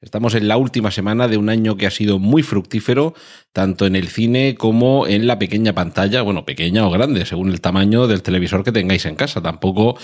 Estamos 0.00 0.36
en 0.36 0.46
la 0.46 0.56
última 0.56 0.92
semana 0.92 1.26
de 1.26 1.36
un 1.38 1.48
año 1.48 1.76
que 1.76 1.88
ha 1.88 1.90
sido 1.90 2.20
muy 2.20 2.44
fructífero, 2.44 3.14
tanto 3.52 3.84
en 3.84 3.96
el 3.96 4.06
cine 4.06 4.54
como 4.54 5.08
en 5.08 5.26
la 5.26 5.40
pequeña 5.40 5.72
pantalla, 5.72 6.22
bueno, 6.22 6.44
pequeña 6.44 6.86
o 6.86 6.90
grande, 6.90 7.26
según 7.26 7.50
el 7.50 7.60
tamaño 7.60 8.06
del 8.06 8.22
televisor 8.22 8.62
que 8.62 8.70
tengáis 8.70 9.06
en 9.06 9.16
casa. 9.16 9.42
Tampoco 9.42 9.98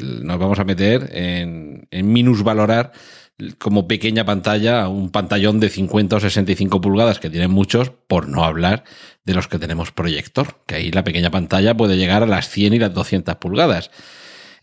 nos 0.00 0.38
vamos 0.38 0.58
a 0.58 0.64
meter 0.64 1.10
en, 1.12 1.86
en 1.90 2.10
minusvalorar 2.10 2.92
como 3.58 3.86
pequeña 3.86 4.24
pantalla 4.24 4.88
un 4.88 5.10
pantallón 5.10 5.60
de 5.60 5.68
50 5.68 6.16
o 6.16 6.20
65 6.20 6.80
pulgadas 6.80 7.18
que 7.18 7.28
tienen 7.28 7.50
muchos, 7.50 7.90
por 7.90 8.28
no 8.28 8.44
hablar 8.44 8.84
de 9.24 9.34
los 9.34 9.48
que 9.48 9.58
tenemos 9.58 9.92
proyector, 9.92 10.62
que 10.66 10.76
ahí 10.76 10.90
la 10.90 11.04
pequeña 11.04 11.30
pantalla 11.30 11.76
puede 11.76 11.98
llegar 11.98 12.22
a 12.22 12.26
las 12.26 12.48
100 12.48 12.74
y 12.74 12.78
las 12.78 12.94
200 12.94 13.36
pulgadas. 13.36 13.90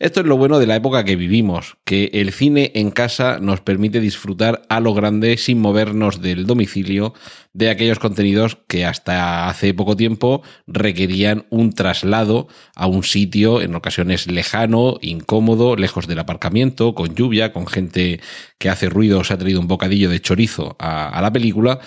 Esto 0.01 0.21
es 0.21 0.25
lo 0.25 0.35
bueno 0.35 0.57
de 0.57 0.65
la 0.65 0.75
época 0.75 1.05
que 1.05 1.15
vivimos, 1.15 1.77
que 1.85 2.09
el 2.13 2.31
cine 2.31 2.71
en 2.73 2.89
casa 2.89 3.37
nos 3.39 3.61
permite 3.61 3.99
disfrutar 3.99 4.63
a 4.67 4.79
lo 4.79 4.95
grande 4.95 5.37
sin 5.37 5.59
movernos 5.59 6.23
del 6.23 6.47
domicilio 6.47 7.13
de 7.53 7.69
aquellos 7.69 7.99
contenidos 7.99 8.57
que 8.67 8.83
hasta 8.83 9.47
hace 9.47 9.75
poco 9.75 9.95
tiempo 9.95 10.41
requerían 10.65 11.45
un 11.51 11.73
traslado 11.73 12.47
a 12.75 12.87
un 12.87 13.03
sitio 13.03 13.61
en 13.61 13.75
ocasiones 13.75 14.25
lejano, 14.25 14.97
incómodo, 15.01 15.75
lejos 15.75 16.07
del 16.07 16.17
aparcamiento, 16.17 16.95
con 16.95 17.13
lluvia, 17.13 17.53
con 17.53 17.67
gente 17.67 18.21
que 18.57 18.69
hace 18.69 18.89
ruido, 18.89 19.23
se 19.23 19.35
ha 19.35 19.37
traído 19.37 19.59
un 19.59 19.67
bocadillo 19.67 20.09
de 20.09 20.19
chorizo 20.19 20.75
a, 20.79 21.09
a 21.09 21.21
la 21.21 21.31
película. 21.31 21.79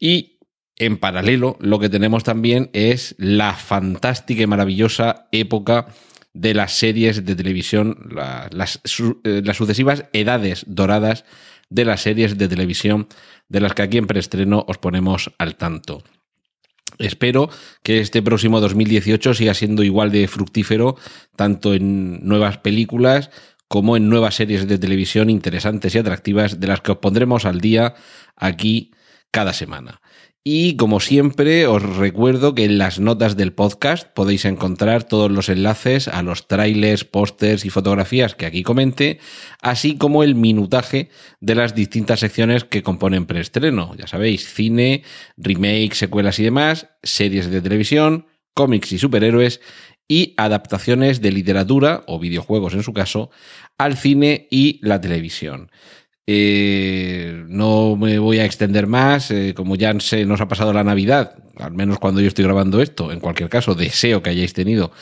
Y 0.00 0.38
en 0.78 0.96
paralelo, 0.96 1.58
lo 1.60 1.78
que 1.78 1.90
tenemos 1.90 2.24
también 2.24 2.70
es 2.72 3.14
la 3.18 3.52
fantástica 3.52 4.42
y 4.42 4.46
maravillosa 4.46 5.28
época 5.32 5.88
de 6.38 6.54
las 6.54 6.72
series 6.74 7.24
de 7.24 7.34
televisión, 7.34 8.10
las, 8.52 8.80
eh, 9.24 9.42
las, 9.44 9.56
sucesivas 9.56 10.04
edades 10.12 10.64
doradas 10.68 11.24
de 11.68 11.84
las 11.84 12.02
series 12.02 12.38
de 12.38 12.46
televisión 12.46 13.08
de 13.48 13.60
las 13.60 13.74
que 13.74 13.82
aquí 13.82 13.98
en 13.98 14.06
preestreno 14.06 14.64
os 14.68 14.78
ponemos 14.78 15.32
al 15.38 15.56
tanto. 15.56 16.04
Espero 16.98 17.50
que 17.82 17.98
este 17.98 18.22
próximo 18.22 18.60
2018 18.60 19.34
siga 19.34 19.52
siendo 19.52 19.82
igual 19.82 20.12
de 20.12 20.28
fructífero, 20.28 20.96
tanto 21.34 21.74
en 21.74 22.20
nuevas 22.22 22.58
películas 22.58 23.30
como 23.66 23.96
en 23.96 24.08
nuevas 24.08 24.36
series 24.36 24.68
de 24.68 24.78
televisión 24.78 25.30
interesantes 25.30 25.94
y 25.94 25.98
atractivas 25.98 26.60
de 26.60 26.68
las 26.68 26.80
que 26.80 26.92
os 26.92 26.98
pondremos 26.98 27.46
al 27.46 27.60
día 27.60 27.94
aquí 28.36 28.92
cada 29.32 29.52
semana. 29.52 30.00
Y 30.50 30.76
como 30.76 30.98
siempre, 30.98 31.66
os 31.66 31.82
recuerdo 31.82 32.54
que 32.54 32.64
en 32.64 32.78
las 32.78 32.98
notas 32.98 33.36
del 33.36 33.52
podcast 33.52 34.08
podéis 34.14 34.46
encontrar 34.46 35.04
todos 35.04 35.30
los 35.30 35.50
enlaces 35.50 36.08
a 36.08 36.22
los 36.22 36.48
trailers, 36.48 37.04
pósters 37.04 37.66
y 37.66 37.68
fotografías 37.68 38.34
que 38.34 38.46
aquí 38.46 38.62
comente, 38.62 39.18
así 39.60 39.98
como 39.98 40.22
el 40.22 40.36
minutaje 40.36 41.10
de 41.40 41.54
las 41.54 41.74
distintas 41.74 42.20
secciones 42.20 42.64
que 42.64 42.82
componen 42.82 43.26
preestreno. 43.26 43.94
Ya 43.98 44.06
sabéis, 44.06 44.50
cine, 44.50 45.02
remake, 45.36 45.94
secuelas 45.94 46.38
y 46.38 46.44
demás, 46.44 46.88
series 47.02 47.50
de 47.50 47.60
televisión, 47.60 48.24
cómics 48.54 48.92
y 48.92 48.98
superhéroes 48.98 49.60
y 50.08 50.32
adaptaciones 50.38 51.20
de 51.20 51.30
literatura 51.30 52.04
o 52.06 52.18
videojuegos 52.18 52.72
en 52.72 52.82
su 52.82 52.94
caso 52.94 53.30
al 53.76 53.98
cine 53.98 54.48
y 54.50 54.80
la 54.82 54.98
televisión. 54.98 55.70
Eh, 56.30 57.42
no 57.48 57.96
me 57.96 58.18
voy 58.18 58.38
a 58.38 58.44
extender 58.44 58.86
más, 58.86 59.30
eh, 59.30 59.54
como 59.56 59.76
ya 59.76 59.98
se 59.98 60.26
nos 60.26 60.42
ha 60.42 60.46
pasado 60.46 60.74
la 60.74 60.84
Navidad, 60.84 61.36
al 61.56 61.72
menos 61.72 61.98
cuando 61.98 62.20
yo 62.20 62.28
estoy 62.28 62.44
grabando 62.44 62.82
esto. 62.82 63.10
En 63.12 63.18
cualquier 63.18 63.48
caso, 63.48 63.74
deseo 63.74 64.22
que 64.22 64.28
hayáis 64.28 64.52
tenido 64.52 64.92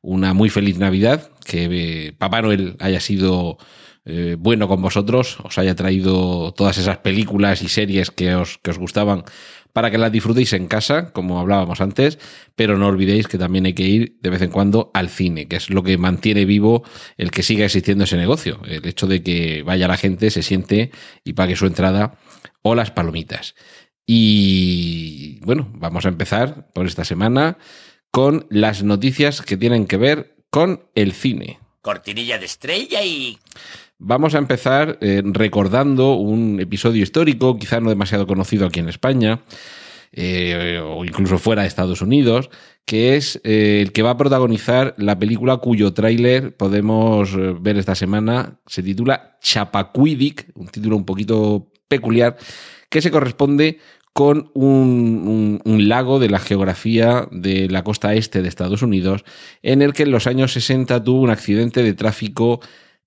una 0.00 0.32
muy 0.32 0.48
feliz 0.48 0.78
Navidad, 0.78 1.28
que 1.44 1.64
eh, 1.70 2.12
Papá 2.12 2.40
Noel 2.40 2.76
haya 2.78 3.00
sido 3.00 3.58
eh, 4.04 4.36
bueno 4.38 4.68
con 4.68 4.80
vosotros, 4.80 5.38
os 5.42 5.58
haya 5.58 5.74
traído 5.74 6.52
todas 6.52 6.78
esas 6.78 6.98
películas 6.98 7.62
y 7.62 7.68
series 7.68 8.12
que 8.12 8.36
os, 8.36 8.58
que 8.58 8.70
os 8.70 8.78
gustaban 8.78 9.24
para 9.76 9.90
que 9.90 9.98
las 9.98 10.10
disfrutéis 10.10 10.54
en 10.54 10.68
casa, 10.68 11.12
como 11.12 11.38
hablábamos 11.38 11.82
antes, 11.82 12.18
pero 12.54 12.78
no 12.78 12.86
olvidéis 12.86 13.28
que 13.28 13.36
también 13.36 13.66
hay 13.66 13.74
que 13.74 13.82
ir 13.82 14.16
de 14.22 14.30
vez 14.30 14.40
en 14.40 14.48
cuando 14.48 14.90
al 14.94 15.10
cine, 15.10 15.48
que 15.48 15.56
es 15.56 15.68
lo 15.68 15.82
que 15.82 15.98
mantiene 15.98 16.46
vivo 16.46 16.82
el 17.18 17.30
que 17.30 17.42
siga 17.42 17.66
existiendo 17.66 18.04
ese 18.04 18.16
negocio, 18.16 18.58
el 18.64 18.86
hecho 18.86 19.06
de 19.06 19.22
que 19.22 19.62
vaya 19.64 19.86
la 19.86 19.98
gente, 19.98 20.30
se 20.30 20.42
siente 20.42 20.92
y 21.24 21.34
pague 21.34 21.56
su 21.56 21.66
entrada 21.66 22.16
o 22.62 22.74
las 22.74 22.90
palomitas. 22.90 23.54
Y 24.06 25.40
bueno, 25.40 25.68
vamos 25.74 26.06
a 26.06 26.08
empezar 26.08 26.70
por 26.72 26.86
esta 26.86 27.04
semana 27.04 27.58
con 28.10 28.46
las 28.48 28.82
noticias 28.82 29.42
que 29.42 29.58
tienen 29.58 29.86
que 29.86 29.98
ver 29.98 30.36
con 30.48 30.88
el 30.94 31.12
cine. 31.12 31.58
Cortinilla 31.82 32.38
de 32.38 32.46
estrella 32.46 33.02
y... 33.04 33.38
Vamos 33.98 34.34
a 34.34 34.38
empezar 34.38 34.98
eh, 35.00 35.22
recordando 35.24 36.16
un 36.16 36.60
episodio 36.60 37.02
histórico, 37.02 37.58
quizá 37.58 37.80
no 37.80 37.88
demasiado 37.88 38.26
conocido 38.26 38.66
aquí 38.66 38.80
en 38.80 38.90
España, 38.90 39.40
eh, 40.12 40.78
o 40.84 41.02
incluso 41.06 41.38
fuera 41.38 41.62
de 41.62 41.68
Estados 41.68 42.02
Unidos, 42.02 42.50
que 42.84 43.16
es 43.16 43.40
eh, 43.42 43.80
el 43.80 43.92
que 43.92 44.02
va 44.02 44.10
a 44.10 44.16
protagonizar 44.18 44.94
la 44.98 45.18
película 45.18 45.56
cuyo 45.56 45.94
tráiler 45.94 46.54
podemos 46.54 47.34
ver 47.62 47.78
esta 47.78 47.94
semana. 47.94 48.60
Se 48.66 48.82
titula 48.82 49.38
Chapacuidic, 49.40 50.50
un 50.54 50.68
título 50.68 50.96
un 50.96 51.06
poquito 51.06 51.72
peculiar, 51.88 52.36
que 52.90 53.00
se 53.00 53.10
corresponde 53.10 53.78
con 54.12 54.50
un, 54.52 55.22
un, 55.26 55.62
un, 55.64 55.88
lago 55.88 56.18
de 56.18 56.30
la 56.30 56.38
geografía 56.38 57.28
de 57.30 57.68
la 57.68 57.82
costa 57.82 58.14
este 58.14 58.42
de 58.42 58.48
Estados 58.48 58.82
Unidos, 58.82 59.24
en 59.62 59.80
el 59.82 59.92
que 59.94 60.04
en 60.04 60.10
los 60.10 60.26
años 60.26 60.52
60 60.52 61.02
tuvo 61.02 61.20
un 61.20 61.30
accidente 61.30 61.82
de 61.82 61.92
tráfico 61.92 62.60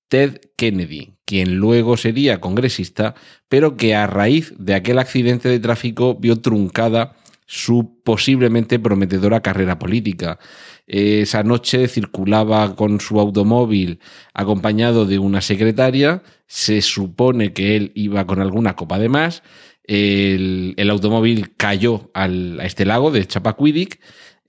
Ted 0.10 0.42
Kennedy, 0.58 1.14
quien 1.24 1.58
luego 1.58 1.96
sería 1.96 2.42
congresista, 2.42 3.16
pero 3.48 3.78
que 3.78 3.96
a 3.96 4.08
raíz 4.08 4.54
de 4.58 4.74
aquel 4.74 5.00
accidente 5.00 5.48
de 5.48 5.60
tráfico 5.60 6.16
vio 6.16 6.42
truncada 6.42 7.16
su 7.46 8.02
posiblemente 8.04 8.78
prometedora 8.78 9.42
carrera 9.42 9.80
política. 9.80 10.38
Esa 10.86 11.44
noche 11.44 11.88
circulaba 11.88 12.76
con 12.76 13.00
su 13.00 13.20
automóvil 13.20 14.00
acompañado 14.34 15.06
de 15.06 15.20
una 15.20 15.42
secretaria, 15.42 16.24
se 16.48 16.82
supone 16.82 17.54
que 17.54 17.76
él 17.76 17.92
iba 17.96 18.26
con 18.26 18.42
alguna 18.42 18.76
copa 18.76 19.00
de 19.00 19.10
más, 19.10 19.44
el, 19.84 20.90
automóvil 20.90 21.56
cayó 21.56 22.12
al, 22.14 22.60
a 22.60 22.66
este 22.66 22.86
lago 22.86 23.10
de 23.10 23.26
Chapacuidic, 23.26 24.00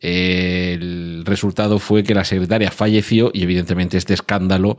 el 0.00 1.22
resultado 1.26 1.78
fue 1.78 2.02
que 2.02 2.14
la 2.14 2.24
secretaria 2.24 2.70
falleció 2.70 3.30
y 3.34 3.42
evidentemente 3.42 3.98
este 3.98 4.14
escándalo 4.14 4.78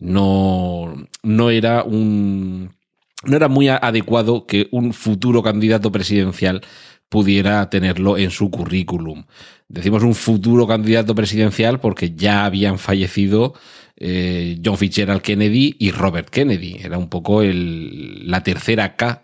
no, 0.00 1.06
no 1.22 1.50
era 1.50 1.82
un. 1.82 2.76
No 3.24 3.36
era 3.36 3.48
muy 3.48 3.68
adecuado 3.68 4.46
que 4.46 4.68
un 4.70 4.92
futuro 4.92 5.42
candidato 5.42 5.90
presidencial 5.90 6.62
pudiera 7.08 7.68
tenerlo 7.68 8.16
en 8.16 8.30
su 8.30 8.50
currículum. 8.50 9.24
Decimos 9.68 10.02
un 10.04 10.14
futuro 10.14 10.66
candidato 10.66 11.14
presidencial 11.14 11.80
porque 11.80 12.14
ya 12.14 12.44
habían 12.44 12.78
fallecido 12.78 13.54
eh, 13.96 14.58
John 14.64 14.78
Fitzgerald 14.78 15.22
Kennedy 15.22 15.76
y 15.78 15.90
Robert 15.90 16.30
Kennedy. 16.30 16.76
Era 16.80 16.96
un 16.96 17.08
poco 17.08 17.42
el, 17.42 18.30
la 18.30 18.42
tercera 18.42 18.94
K 18.94 19.22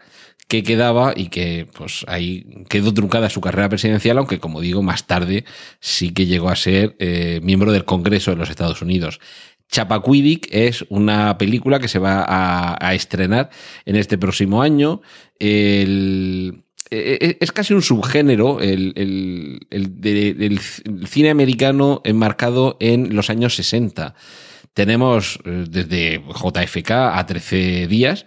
que 0.48 0.62
quedaba 0.62 1.14
y 1.16 1.28
que 1.28 1.66
pues 1.72 2.04
ahí 2.06 2.64
quedó 2.68 2.92
truncada 2.92 3.30
su 3.30 3.40
carrera 3.40 3.68
presidencial, 3.68 4.18
aunque 4.18 4.40
como 4.40 4.60
digo, 4.60 4.82
más 4.82 5.06
tarde 5.06 5.44
sí 5.80 6.12
que 6.12 6.26
llegó 6.26 6.50
a 6.50 6.56
ser 6.56 6.96
eh, 6.98 7.40
miembro 7.42 7.72
del 7.72 7.84
Congreso 7.84 8.30
de 8.30 8.36
los 8.36 8.50
Estados 8.50 8.82
Unidos. 8.82 9.20
Chapacuidic 9.70 10.48
es 10.50 10.84
una 10.88 11.36
película 11.38 11.78
que 11.80 11.88
se 11.88 11.98
va 11.98 12.24
a, 12.26 12.94
estrenar 12.94 13.50
en 13.84 13.96
este 13.96 14.18
próximo 14.18 14.62
año. 14.62 15.02
El, 15.38 16.64
es 16.90 17.52
casi 17.52 17.74
un 17.74 17.82
subgénero 17.82 18.60
el, 18.60 18.92
el, 18.96 19.66
el, 19.70 20.00
de, 20.00 20.34
del 20.34 20.60
cine 20.60 21.30
americano 21.30 22.02
enmarcado 22.04 22.76
en 22.78 23.16
los 23.16 23.30
años 23.30 23.56
60. 23.56 24.14
Tenemos 24.74 25.38
desde 25.44 26.20
JFK 26.20 26.90
a 26.90 27.24
13 27.26 27.86
días, 27.86 28.26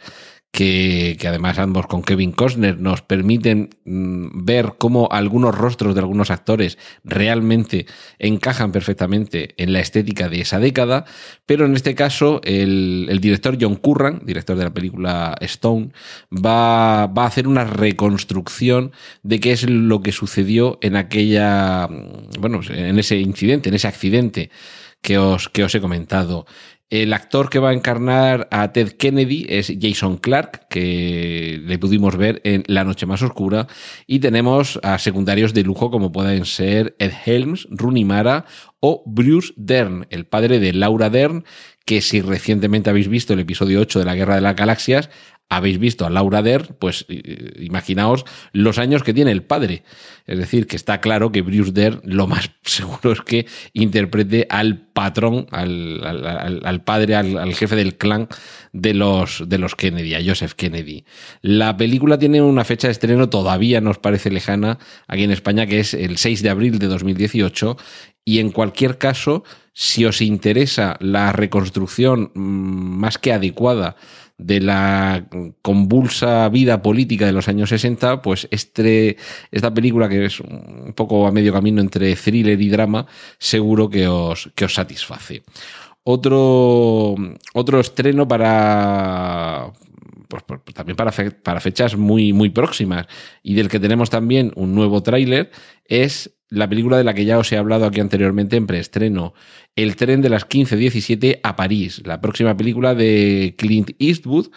que, 0.57 1.15
además 1.27 1.59
ambos 1.59 1.85
con 1.85 2.01
Kevin 2.01 2.31
Costner 2.31 2.79
nos 2.79 3.03
permiten 3.03 3.69
mm, 3.85 4.43
ver 4.43 4.73
cómo 4.79 5.07
algunos 5.11 5.53
rostros 5.53 5.93
de 5.93 5.99
algunos 5.99 6.31
actores 6.31 6.79
realmente 7.03 7.85
encajan 8.17 8.71
perfectamente 8.71 9.53
en 9.57 9.71
la 9.71 9.81
estética 9.81 10.29
de 10.29 10.41
esa 10.41 10.57
década, 10.57 11.05
pero 11.45 11.67
en 11.67 11.75
este 11.75 11.93
caso 11.93 12.41
el, 12.43 13.19
director 13.21 13.55
John 13.61 13.75
Curran, 13.75 14.21
director 14.25 14.57
de 14.57 14.63
la 14.63 14.73
película 14.73 15.35
Stone, 15.41 15.91
va, 16.33 17.05
va 17.05 17.25
a 17.25 17.27
hacer 17.27 17.47
una 17.47 17.63
reconstrucción 17.63 18.93
de 19.21 19.39
qué 19.39 19.51
es 19.51 19.69
lo 19.69 20.01
que 20.01 20.11
sucedió 20.11 20.79
en 20.81 20.95
aquella, 20.95 21.87
mm, 21.87 22.41
bueno, 22.41 22.61
en 22.67 22.97
ese 22.97 23.19
incidente, 23.19 23.69
en 23.69 23.75
ese 23.75 23.87
accidente 23.87 24.49
que 25.03 25.19
os, 25.19 25.49
que 25.49 25.63
os 25.63 25.75
he 25.75 25.81
comentado. 25.81 26.47
El 26.89 27.11
actor 27.11 27.49
que 27.49 27.59
va 27.59 27.71
a 27.71 27.73
encarnar 27.73 28.47
a 28.49 28.71
Ted 28.71 28.93
Kennedy 28.93 29.45
es 29.49 29.73
Jason 29.77 30.15
Clark, 30.15 30.67
que 30.69 31.59
le 31.61 31.77
pudimos 31.79 32.15
ver 32.15 32.39
en 32.45 32.63
La 32.67 32.85
Noche 32.85 33.05
Más 33.05 33.21
Oscura. 33.21 33.67
Y 34.05 34.19
tenemos 34.19 34.79
a 34.83 34.97
secundarios 34.97 35.53
de 35.53 35.63
lujo 35.63 35.91
como 35.91 36.13
pueden 36.13 36.45
ser 36.45 36.95
Ed 36.99 37.11
Helms, 37.25 37.67
Rooney 37.71 38.05
Mara 38.05 38.45
o 38.79 39.03
Bruce 39.05 39.53
Dern, 39.57 40.07
el 40.11 40.27
padre 40.27 40.59
de 40.59 40.71
Laura 40.71 41.09
Dern, 41.09 41.43
que 41.85 41.99
si 42.01 42.21
recientemente 42.21 42.89
habéis 42.89 43.09
visto 43.09 43.33
el 43.33 43.39
episodio 43.41 43.81
8 43.81 43.99
de 43.99 44.05
la 44.05 44.15
Guerra 44.15 44.35
de 44.35 44.41
las 44.41 44.55
Galaxias, 44.55 45.09
habéis 45.49 45.79
visto 45.79 46.05
a 46.05 46.09
Laura 46.09 46.41
Dern, 46.41 46.75
pues 46.77 47.05
imaginaos 47.59 48.25
los 48.51 48.77
años 48.77 49.03
que 49.03 49.13
tiene 49.13 49.31
el 49.31 49.43
padre. 49.43 49.83
Es 50.25 50.37
decir, 50.37 50.67
que 50.67 50.75
está 50.75 50.99
claro 50.99 51.31
que 51.31 51.41
Bruce 51.41 51.71
Dern 51.71 52.01
lo 52.03 52.27
más 52.27 52.51
seguro 52.63 53.13
es 53.13 53.21
que 53.21 53.45
interprete 53.73 54.45
al 54.49 54.77
patrón, 54.77 55.47
al, 55.51 56.81
padre, 56.83 57.15
al, 57.15 57.53
jefe 57.53 57.75
del 57.75 57.97
clan 57.97 58.27
de 58.73 58.93
los, 58.93 59.43
de 59.47 59.57
los 59.57 59.75
Kennedy, 59.75 60.15
a 60.15 60.23
Joseph 60.25 60.53
Kennedy. 60.53 61.05
La 61.41 61.77
película 61.77 62.17
tiene 62.17 62.41
una 62.41 62.65
fecha 62.65 62.87
de 62.87 62.91
estreno 62.91 63.29
todavía 63.29 63.79
nos 63.79 63.99
parece 63.99 64.29
lejana 64.31 64.79
aquí 65.07 65.23
en 65.23 65.31
España, 65.31 65.65
que 65.65 65.79
es 65.79 65.93
el 65.93 66.17
6 66.17 66.43
de 66.43 66.49
abril 66.49 66.79
de 66.79 66.87
2018. 66.87 67.77
Y 68.25 68.39
en 68.39 68.51
cualquier 68.51 68.97
caso, 68.97 69.45
si 69.71 70.03
os 70.03 70.21
interesa 70.21 70.97
la 70.99 71.31
reconstrucción 71.31 72.31
mm, 72.33 72.39
más 72.39 73.17
que 73.17 73.31
adecuada 73.31 73.95
de 74.37 74.61
la 74.61 75.25
convulsa 75.61 76.47
vida 76.49 76.81
política 76.81 77.25
de 77.25 77.31
los 77.31 77.47
años 77.47 77.69
60, 77.69 78.21
pues 78.21 78.47
este, 78.51 79.17
esta 79.51 79.73
película, 79.73 80.07
que 80.07 80.25
es 80.25 80.39
un 80.39 80.93
poco 80.95 81.25
a 81.25 81.31
medio 81.31 81.53
camino 81.53 81.81
entre 81.81 82.15
thriller 82.15 82.61
y 82.61 82.69
drama, 82.69 83.07
seguro 83.39 83.89
que 83.89 84.07
os, 84.07 84.51
que 84.53 84.65
os 84.65 84.73
satisface. 84.73 85.43
Otro, 86.03 87.15
otro 87.53 87.79
estreno 87.79 88.27
para, 88.27 89.73
pues, 90.27 90.43
pues, 90.43 90.61
también 90.73 90.95
para, 90.95 91.11
para, 91.43 91.59
fechas 91.59 91.97
muy, 91.97 92.31
muy 92.31 92.49
próximas 92.49 93.07
y 93.43 93.55
del 93.55 93.69
que 93.69 93.79
tenemos 93.79 94.09
también 94.09 94.51
un 94.55 94.73
nuevo 94.73 95.03
tráiler 95.03 95.51
es 95.85 96.36
la 96.49 96.69
película 96.69 96.97
de 96.97 97.03
la 97.03 97.13
que 97.13 97.25
ya 97.25 97.37
os 97.37 97.51
he 97.51 97.57
hablado 97.57 97.85
aquí 97.85 97.99
anteriormente 97.99 98.55
en 98.55 98.67
preestreno, 98.67 99.33
El 99.75 99.95
tren 99.95 100.21
de 100.21 100.29
las 100.29 100.47
15.17 100.47 101.39
a 101.43 101.55
París, 101.55 102.01
la 102.05 102.21
próxima 102.21 102.55
película 102.55 102.95
de 102.95 103.55
Clint 103.57 103.91
Eastwood, 103.99 104.47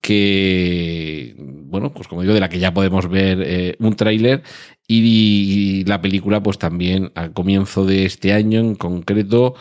que, 0.00 1.34
bueno, 1.38 1.92
pues 1.92 2.08
como 2.08 2.22
digo, 2.22 2.34
de 2.34 2.40
la 2.40 2.48
que 2.48 2.58
ya 2.58 2.72
podemos 2.72 3.08
ver 3.08 3.42
eh, 3.42 3.76
un 3.80 3.94
tráiler 3.96 4.42
y, 4.86 5.84
la 5.84 6.00
película 6.00 6.42
pues 6.42 6.58
también 6.58 7.12
al 7.14 7.32
comienzo 7.32 7.84
de 7.84 8.06
este 8.06 8.32
año 8.32 8.60
en 8.60 8.74
concreto. 8.74 9.54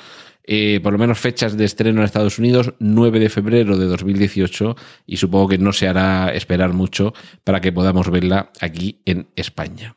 Eh, 0.51 0.79
por 0.81 0.93
lo 0.93 0.97
menos 0.97 1.19
fechas 1.19 1.55
de 1.55 1.63
estreno 1.63 1.99
en 1.99 2.05
Estados 2.05 2.39
Unidos, 2.39 2.73
9 2.79 3.19
de 3.19 3.29
febrero 3.29 3.77
de 3.77 3.85
2018, 3.85 4.75
y 5.05 5.17
supongo 5.17 5.49
que 5.49 5.59
no 5.59 5.73
se 5.73 5.87
hará 5.87 6.33
esperar 6.33 6.73
mucho 6.73 7.13
para 7.43 7.61
que 7.61 7.71
podamos 7.71 8.09
verla 8.09 8.51
aquí 8.59 8.99
en 9.05 9.27
España. 9.35 9.95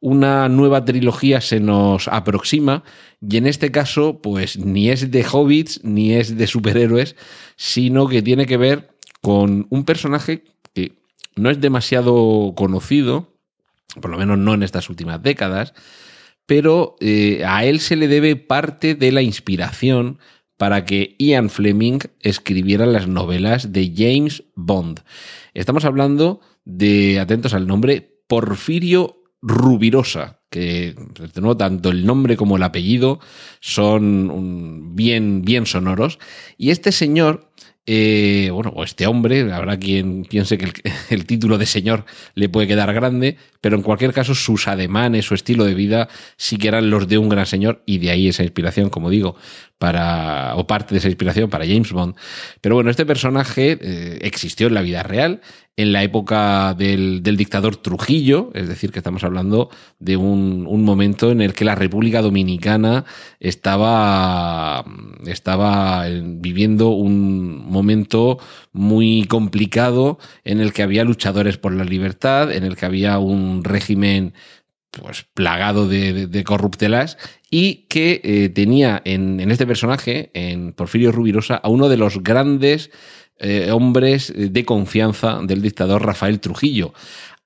Una 0.00 0.48
nueva 0.48 0.82
trilogía 0.86 1.42
se 1.42 1.60
nos 1.60 2.08
aproxima 2.08 2.84
y 3.20 3.36
en 3.36 3.46
este 3.46 3.70
caso 3.70 4.22
pues 4.22 4.58
ni 4.58 4.88
es 4.88 5.10
de 5.10 5.26
hobbits 5.30 5.84
ni 5.84 6.14
es 6.14 6.38
de 6.38 6.46
superhéroes, 6.46 7.14
sino 7.56 8.08
que 8.08 8.22
tiene 8.22 8.46
que 8.46 8.56
ver 8.56 8.96
con 9.20 9.66
un 9.68 9.84
personaje 9.84 10.44
que 10.72 10.92
no 11.36 11.50
es 11.50 11.60
demasiado 11.60 12.54
conocido, 12.56 13.36
por 14.00 14.10
lo 14.10 14.16
menos 14.16 14.38
no 14.38 14.54
en 14.54 14.62
estas 14.62 14.88
últimas 14.88 15.22
décadas, 15.22 15.74
pero 16.46 16.96
eh, 17.00 17.44
a 17.46 17.64
él 17.64 17.80
se 17.80 17.96
le 17.96 18.08
debe 18.08 18.36
parte 18.36 18.94
de 18.94 19.12
la 19.12 19.22
inspiración 19.22 20.18
para 20.56 20.84
que 20.84 21.16
Ian 21.18 21.50
Fleming 21.50 21.98
escribiera 22.20 22.86
las 22.86 23.08
novelas 23.08 23.72
de 23.72 23.92
James 23.96 24.44
Bond. 24.54 25.00
Estamos 25.54 25.84
hablando 25.84 26.40
de, 26.64 27.18
atentos 27.18 27.54
al 27.54 27.66
nombre, 27.66 28.22
Porfirio 28.28 29.24
Rubirosa, 29.40 30.40
que 30.50 30.94
de 31.18 31.54
tanto 31.56 31.90
el 31.90 32.06
nombre 32.06 32.36
como 32.36 32.56
el 32.56 32.62
apellido 32.62 33.18
son 33.58 34.94
bien, 34.94 35.42
bien 35.42 35.66
sonoros. 35.66 36.20
Y 36.56 36.70
este 36.70 36.92
señor, 36.92 37.50
eh, 37.84 38.50
bueno, 38.52 38.70
o 38.76 38.84
este 38.84 39.08
hombre, 39.08 39.52
habrá 39.52 39.76
quien 39.76 40.24
piense 40.24 40.56
que 40.56 40.72
el, 41.10 41.26
título 41.26 41.58
de 41.58 41.66
señor 41.66 42.04
le 42.34 42.48
puede 42.48 42.68
quedar 42.68 42.92
grande, 42.94 43.38
pero 43.60 43.76
en 43.76 43.82
cualquier 43.82 44.12
caso 44.12 44.36
sus 44.36 44.68
ademanes, 44.68 45.24
su 45.24 45.34
estilo 45.34 45.64
de 45.64 45.74
vida 45.74 46.08
sí 46.36 46.58
que 46.58 46.68
eran 46.68 46.90
los 46.90 47.08
de 47.08 47.18
un 47.18 47.28
gran 47.28 47.46
señor 47.46 47.82
y 47.84 47.98
de 47.98 48.10
ahí 48.10 48.28
esa 48.28 48.44
inspiración, 48.44 48.88
como 48.88 49.10
digo, 49.10 49.36
para, 49.82 50.54
o 50.54 50.64
parte 50.64 50.94
de 50.94 50.98
esa 51.00 51.08
inspiración 51.08 51.50
para 51.50 51.66
James 51.66 51.90
Bond. 51.90 52.14
Pero 52.60 52.76
bueno, 52.76 52.88
este 52.88 53.04
personaje 53.04 53.76
eh, 53.80 54.18
existió 54.22 54.68
en 54.68 54.74
la 54.74 54.80
vida 54.80 55.02
real, 55.02 55.40
en 55.76 55.92
la 55.92 56.04
época 56.04 56.72
del, 56.74 57.20
dictador 57.24 57.74
Trujillo, 57.74 58.52
es 58.54 58.68
decir, 58.68 58.92
que 58.92 59.00
estamos 59.00 59.24
hablando 59.24 59.70
de 59.98 60.16
un, 60.16 60.84
momento 60.84 61.32
en 61.32 61.40
el 61.40 61.52
que 61.52 61.64
la 61.64 61.74
República 61.74 62.22
Dominicana 62.22 63.06
estaba, 63.40 64.84
estaba 65.26 66.06
viviendo 66.06 66.90
un 66.90 67.68
momento 67.68 68.38
muy 68.70 69.24
complicado 69.24 70.20
en 70.44 70.60
el 70.60 70.72
que 70.72 70.84
había 70.84 71.02
luchadores 71.02 71.58
por 71.58 71.72
la 71.72 71.82
libertad, 71.82 72.52
en 72.52 72.62
el 72.62 72.76
que 72.76 72.86
había 72.86 73.18
un 73.18 73.64
régimen 73.64 74.32
pues 75.00 75.24
plagado 75.34 75.88
de, 75.88 76.44
corruptelas 76.44 77.16
y 77.50 77.86
que 77.88 78.20
eh, 78.22 78.48
tenía 78.50 79.00
en, 79.04 79.40
en, 79.40 79.50
este 79.50 79.66
personaje, 79.66 80.30
en 80.34 80.72
Porfirio 80.72 81.12
Rubirosa, 81.12 81.56
a 81.56 81.68
uno 81.68 81.88
de 81.88 81.96
los 81.96 82.22
grandes 82.22 82.90
eh, 83.38 83.70
hombres 83.72 84.32
de 84.36 84.64
confianza 84.64 85.40
del 85.42 85.62
dictador 85.62 86.04
Rafael 86.04 86.38
Trujillo, 86.38 86.92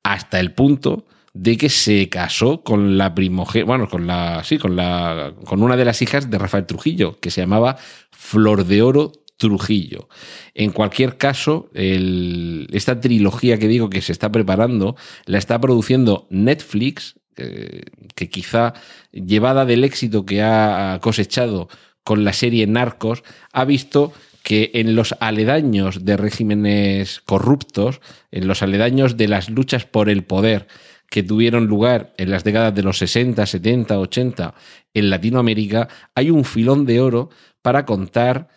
hasta 0.02 0.40
el 0.40 0.52
punto 0.52 1.06
de 1.32 1.56
que 1.56 1.69
se 1.69 2.08
casó 2.08 2.62
con 2.62 2.98
la 2.98 3.14
primogénita, 3.14 3.66
bueno, 3.66 3.88
con 3.88 4.06
la, 4.06 4.42
sí, 4.44 4.58
con 4.58 4.75
la, 4.75 5.34
con 5.44 5.62
una 5.62 5.76
de 5.76 5.84
las 5.84 6.02
hijas 6.02 6.31
de 6.31 6.38
Rafael 6.38 6.66
Trujillo, 6.66 7.19
que 7.20 7.31
se 7.31 7.42
llamaba 7.42 7.76
Flor 8.10 8.64
de 8.66 8.82
Oro 8.82 9.12
Trujillo. 9.37 10.08
En 10.54 10.70
cualquier 10.70 11.19
caso, 11.19 11.70
esta 11.75 13.00
trilogía 13.00 13.58
que 13.58 13.69
digo 13.69 13.90
que 13.90 14.02
se 14.02 14.12
está 14.12 14.32
preparando, 14.32 14.96
la 15.26 15.38
está 15.38 15.60
produciendo 15.60 16.26
Netflix, 16.30 17.16
eh, 17.37 17.83
que 18.14 18.28
quizá 18.28 18.75
llevada 19.12 19.64
del 19.64 19.85
éxito 19.85 20.25
que 20.25 20.43
ha 20.43 20.99
cosechado 21.02 21.69
con 22.02 22.25
la 22.25 22.33
serie 22.33 22.66
Narcos, 22.66 23.25
ha 23.52 23.64
visto 23.64 24.12
que 24.43 24.71
en 24.75 24.95
los 24.95 25.14
aledaños 25.19 26.05
de 26.05 26.16
regímenes 26.16 27.21
corruptos, 27.25 28.00
en 28.31 28.47
los 28.47 28.62
aledaños 28.62 29.16
de 29.16 29.26
las 29.26 29.50
luchas 29.50 29.87
por 29.87 30.09
el 30.09 30.23
poder 30.23 30.69
que 31.11 31.25
tuvieron 31.25 31.66
lugar 31.66 32.12
en 32.16 32.31
las 32.31 32.45
décadas 32.45 32.73
de 32.75 32.85
los 32.85 32.99
60, 32.99 33.45
70, 33.45 33.99
80 33.99 34.55
en 34.95 35.11
Latinoamérica, 35.11 35.88
hay 36.14 36.31
un 36.31 36.45
filón 36.45 36.87
de 36.87 37.00
oro 37.00 37.31
para 37.61 37.85
contar 37.85 38.49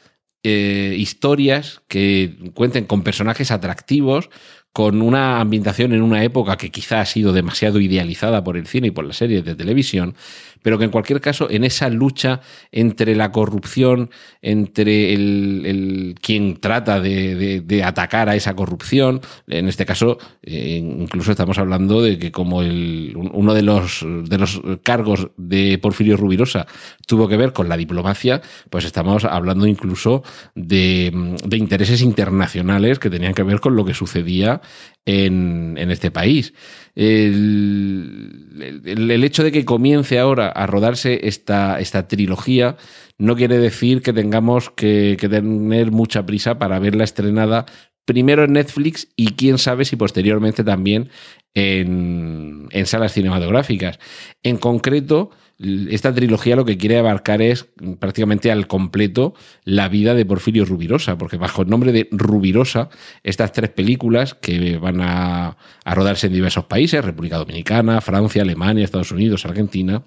eh, 0.43 0.95
historias 0.97 1.81
que 1.87 2.51
cuenten 2.53 2.85
con 2.85 3.03
personajes 3.03 3.51
atractivos, 3.51 4.29
con 4.73 5.01
una 5.01 5.41
ambientación 5.41 5.93
en 5.93 6.01
una 6.01 6.23
época 6.23 6.57
que 6.57 6.69
quizá 6.69 7.01
ha 7.01 7.05
sido 7.05 7.33
demasiado 7.33 7.79
idealizada 7.79 8.43
por 8.43 8.55
el 8.57 8.67
cine 8.67 8.87
y 8.87 8.91
por 8.91 9.05
las 9.05 9.17
series 9.17 9.43
de 9.43 9.55
televisión, 9.55 10.15
pero 10.61 10.77
que 10.77 10.85
en 10.85 10.91
cualquier 10.91 11.21
caso 11.21 11.49
en 11.49 11.63
esa 11.63 11.89
lucha 11.89 12.41
entre 12.71 13.15
la 13.15 13.31
corrupción, 13.31 14.09
entre 14.41 15.13
el, 15.13 16.15
quien 16.21 16.59
trata 16.59 16.99
de, 16.99 17.83
atacar 17.83 18.29
a 18.29 18.35
esa 18.35 18.55
corrupción, 18.55 19.21
en 19.47 19.67
este 19.67 19.85
caso 19.85 20.17
eh, 20.43 20.77
incluso 20.77 21.31
estamos 21.31 21.57
hablando 21.57 22.01
de 22.01 22.17
que 22.17 22.31
como 22.31 22.61
el, 22.61 23.13
uno 23.15 23.53
de 23.53 23.61
los, 23.61 24.05
de 24.05 24.37
los 24.37 24.61
cargos 24.83 25.29
de 25.37 25.77
Porfirio 25.77 26.17
Rubirosa 26.17 26.67
tuvo 27.07 27.27
que 27.27 27.37
ver 27.37 27.53
con 27.53 27.69
la 27.69 27.77
diplomacia, 27.77 28.41
pues 28.69 28.85
estamos 28.85 29.25
hablando 29.25 29.67
incluso 29.67 30.23
de, 30.55 31.35
de 31.43 31.57
intereses 31.57 32.01
internacionales 32.01 32.99
que 32.99 33.09
tenían 33.09 33.33
que 33.33 33.43
ver 33.43 33.59
con 33.59 33.75
lo 33.75 33.85
que 33.85 33.93
sucedía 33.93 34.61
en, 35.05 35.75
en 35.77 35.91
este 35.91 36.11
país. 36.11 36.53
El, 37.01 38.43
hecho 39.23 39.41
de 39.43 39.53
que 39.53 39.63
comience 39.63 40.19
ahora 40.19 40.49
a 40.49 40.67
rodarse 40.67 41.21
esta, 41.23 41.79
esta 41.79 42.09
trilogía 42.09 42.75
no 43.17 43.37
quiere 43.37 43.57
decir 43.57 44.01
que 44.01 44.11
tengamos 44.11 44.69
que, 44.69 45.15
que 45.17 45.29
tener 45.29 45.91
mucha 45.91 46.25
prisa 46.25 46.59
para 46.59 46.77
verla 46.79 47.05
estrenada 47.05 47.65
primero 48.03 48.43
en 48.43 48.51
Netflix 48.53 49.07
y 49.15 49.35
quién 49.35 49.57
sabe 49.59 49.85
si 49.85 49.95
posteriormente 49.95 50.65
también 50.65 51.09
en, 51.53 52.67
en 52.71 52.85
salas 52.85 53.13
cinematográficas. 53.13 53.97
En 54.43 54.57
concreto, 54.57 55.29
esta 55.59 56.13
trilogía 56.13 56.55
lo 56.55 56.63
que 56.63 56.77
quiere 56.77 56.97
abarcar 56.97 57.41
es 57.41 57.67
prácticamente 57.99 58.49
al 58.49 58.67
completo 58.67 59.33
la 59.65 59.89
vida 59.89 60.13
de 60.13 60.25
Porfirio 60.25 60.63
Rubirosa, 60.63 61.17
porque 61.17 61.35
bajo 61.35 61.63
el 61.63 61.69
nombre 61.69 61.91
de 61.91 62.07
Rubirosa, 62.11 62.89
estas 63.23 63.51
tres 63.51 63.69
películas 63.69 64.35
que 64.35 64.77
van 64.77 65.01
a, 65.01 65.57
rodarse 65.85 66.27
en 66.27 66.33
diversos 66.33 66.65
países, 66.65 67.03
República 67.03 67.37
Dominicana, 67.37 67.99
Francia, 67.99 68.41
Alemania, 68.41 68.85
Estados 68.85 69.11
Unidos, 69.11 69.45
Argentina, 69.45 70.01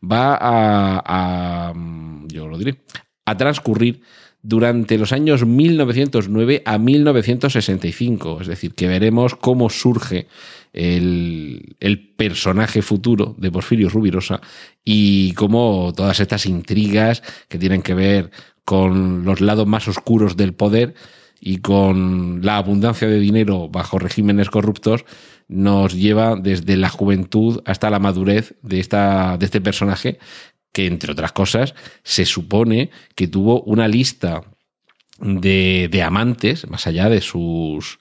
va 0.00 0.38
a, 0.40 1.72
yo 2.28 2.46
lo 2.46 2.56
diré, 2.56 2.82
a 3.24 3.36
transcurrir 3.36 4.02
durante 4.42 4.98
los 4.98 5.12
años 5.12 5.46
1909 5.46 6.62
a 6.64 6.78
1965. 6.78 8.40
Es 8.40 8.48
decir, 8.48 8.74
que 8.74 8.88
veremos 8.88 9.36
cómo 9.36 9.70
surge 9.70 10.26
el, 10.72 11.76
personaje 12.16 12.82
futuro 12.82 13.34
de 13.38 13.50
Porfirio 13.50 13.88
Rubirosa 13.88 14.40
y 14.84 15.32
cómo 15.32 15.92
todas 15.96 16.20
estas 16.20 16.46
intrigas 16.46 17.22
que 17.48 17.58
tienen 17.58 17.82
que 17.82 17.94
ver 17.94 18.30
con 18.64 19.24
los 19.24 19.40
lados 19.40 19.66
más 19.66 19.88
oscuros 19.88 20.36
del 20.36 20.54
poder 20.54 20.94
y 21.40 21.58
con 21.58 22.40
la 22.44 22.58
abundancia 22.58 23.08
de 23.08 23.18
dinero 23.18 23.68
bajo 23.68 23.98
regímenes 23.98 24.50
corruptos 24.50 25.04
nos 25.48 25.94
lleva 25.94 26.36
desde 26.36 26.76
la 26.76 26.88
juventud 26.88 27.60
hasta 27.64 27.90
la 27.90 27.98
madurez 27.98 28.54
de, 28.62 28.78
esta, 28.78 29.36
de 29.36 29.46
este 29.46 29.60
personaje 29.60 30.20
que 30.72 30.86
entre 30.86 31.12
otras 31.12 31.32
cosas 31.32 31.74
se 32.02 32.24
supone 32.24 32.90
que 33.14 33.28
tuvo 33.28 33.62
una 33.62 33.88
lista 33.88 34.42
de, 35.20 35.88
de 35.90 36.02
amantes, 36.02 36.68
más 36.68 36.86
allá 36.86 37.08
de 37.08 37.20
sus, 37.20 38.00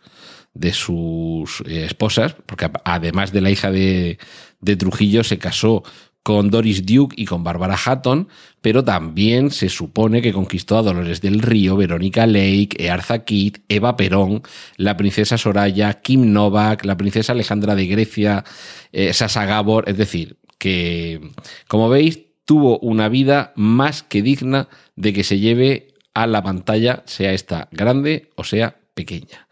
de 0.54 0.74
sus 0.74 1.62
eh, 1.68 1.86
esposas, 1.86 2.36
porque 2.46 2.70
además 2.84 3.32
de 3.32 3.42
la 3.42 3.52
hija 3.52 3.72
de, 3.72 4.18
de, 4.60 4.76
Trujillo 4.76 5.24
se 5.24 5.38
casó 5.38 5.84
con 6.24 6.52
Doris 6.52 6.86
Duke 6.86 7.16
y 7.18 7.26
con 7.26 7.44
Barbara 7.44 7.78
Hatton, 7.84 8.28
pero 8.62 8.84
también 8.84 9.50
se 9.50 9.70
supone 9.70 10.22
que 10.22 10.34
conquistó 10.34 10.78
a 10.78 10.84
Dolores 10.84 11.20
del 11.20 11.42
Río, 11.42 11.76
Verónica 11.76 12.28
Lake, 12.28 12.76
Eartha 12.78 13.24
Kitt, 13.24 13.60
Eva 13.70 13.96
Perón, 13.96 14.44
la 14.78 14.98
princesa 14.98 15.38
Soraya, 15.38 16.02
Kim 16.02 16.32
Novak, 16.32 16.86
la 16.86 16.98
princesa 16.98 17.34
Alejandra 17.34 17.76
de 17.76 17.88
Grecia, 17.88 18.44
eh, 18.92 19.14
Sasa 19.14 19.46
Gabor, 19.46 19.90
es 19.90 19.98
decir, 19.98 20.38
que 20.60 21.32
como 21.68 21.90
veis 21.90 22.20
tuvo 22.46 22.80
una 22.80 23.10
vida 23.10 23.54
más 23.56 24.04
que 24.04 24.22
digna 24.22 24.68
de 24.96 25.14
que 25.14 25.24
se 25.24 25.40
lleve 25.40 25.94
a 26.14 26.28
la 26.28 26.44
pantalla, 26.44 27.04
sea 27.06 27.34
esta 27.34 27.70
grande 27.72 28.30
o 28.36 28.44
sea 28.44 28.76
pequeña. 28.94 29.48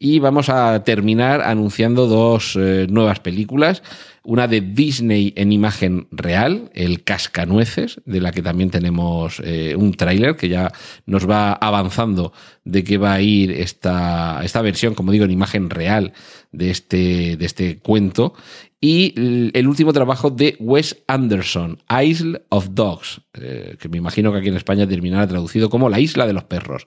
Y 0.00 0.20
vamos 0.20 0.48
a 0.48 0.84
terminar 0.84 1.42
anunciando 1.42 2.06
dos 2.06 2.54
eh, 2.56 2.86
nuevas 2.88 3.18
películas. 3.18 3.82
Una 4.22 4.46
de 4.46 4.60
Disney 4.60 5.32
en 5.34 5.50
imagen 5.50 6.06
real, 6.12 6.70
el 6.74 7.02
Cascanueces, 7.02 8.00
de 8.04 8.20
la 8.20 8.30
que 8.30 8.40
también 8.40 8.70
tenemos 8.70 9.42
eh, 9.42 9.74
un 9.76 9.94
tráiler 9.94 10.36
que 10.36 10.48
ya 10.48 10.70
nos 11.06 11.28
va 11.28 11.52
avanzando 11.52 12.32
de 12.64 12.84
qué 12.84 12.96
va 12.96 13.14
a 13.14 13.20
ir 13.20 13.50
esta, 13.50 14.40
esta 14.44 14.62
versión, 14.62 14.94
como 14.94 15.10
digo, 15.10 15.24
en 15.24 15.32
imagen 15.32 15.68
real 15.68 16.12
de 16.52 16.70
este, 16.70 17.36
de 17.36 17.44
este 17.44 17.78
cuento 17.78 18.34
y 18.80 19.12
el 19.54 19.66
último 19.66 19.92
trabajo 19.92 20.30
de 20.30 20.56
Wes 20.60 21.02
Anderson, 21.08 21.78
Isle 22.00 22.42
of 22.48 22.68
Dogs, 22.70 23.20
eh, 23.34 23.76
que 23.78 23.88
me 23.88 23.98
imagino 23.98 24.30
que 24.30 24.38
aquí 24.38 24.48
en 24.48 24.56
España 24.56 24.86
terminará 24.86 25.26
traducido 25.26 25.68
como 25.68 25.88
La 25.88 25.98
isla 25.98 26.28
de 26.28 26.32
los 26.32 26.44
perros. 26.44 26.86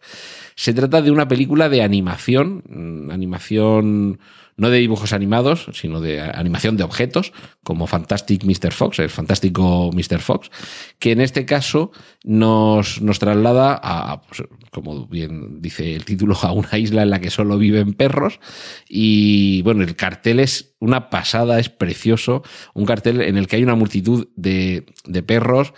Se 0.56 0.74
trata 0.74 1.02
de 1.02 1.12
una 1.12 1.28
película 1.28 1.68
de 1.68 1.82
animación, 1.82 2.64
mm, 2.70 3.12
animación 3.12 4.20
no 4.62 4.70
de 4.70 4.78
dibujos 4.78 5.12
animados, 5.12 5.66
sino 5.74 6.02
de 6.02 6.22
animación 6.22 6.78
de 6.78 6.84
objetos, 6.84 7.34
como 7.64 7.88
Fantastic 7.88 8.44
Mr. 8.44 8.72
Fox, 8.72 9.00
el 9.00 9.10
fantástico 9.10 9.90
Mr. 9.92 10.20
Fox, 10.20 10.52
que 11.00 11.12
en 11.12 11.20
este 11.20 11.46
caso 11.46 11.92
nos, 12.24 13.02
nos 13.02 13.18
traslada 13.18 13.80
a, 13.82 14.22
pues, 14.22 14.44
como 14.70 15.08
bien 15.08 15.64
dice 15.64 15.96
el 15.96 16.06
título, 16.06 16.38
a 16.44 16.52
una 16.52 16.78
isla 16.78 17.02
en 17.02 17.10
la 17.10 17.20
que 17.20 17.32
solo 17.32 17.58
viven 17.58 17.96
perros. 17.96 18.40
Y 18.88 19.64
bueno, 19.64 19.82
el 19.82 19.96
cartel 19.96 20.40
es 20.40 20.76
una 20.78 21.10
pasada, 21.10 21.60
es 21.60 21.70
precioso, 21.70 22.44
un 22.76 22.86
cartel 22.86 23.22
en 23.22 23.38
el 23.38 23.48
que 23.48 23.56
hay 23.56 23.64
una 23.64 23.74
multitud 23.74 24.28
de, 24.36 24.86
de 25.06 25.24
perros 25.24 25.74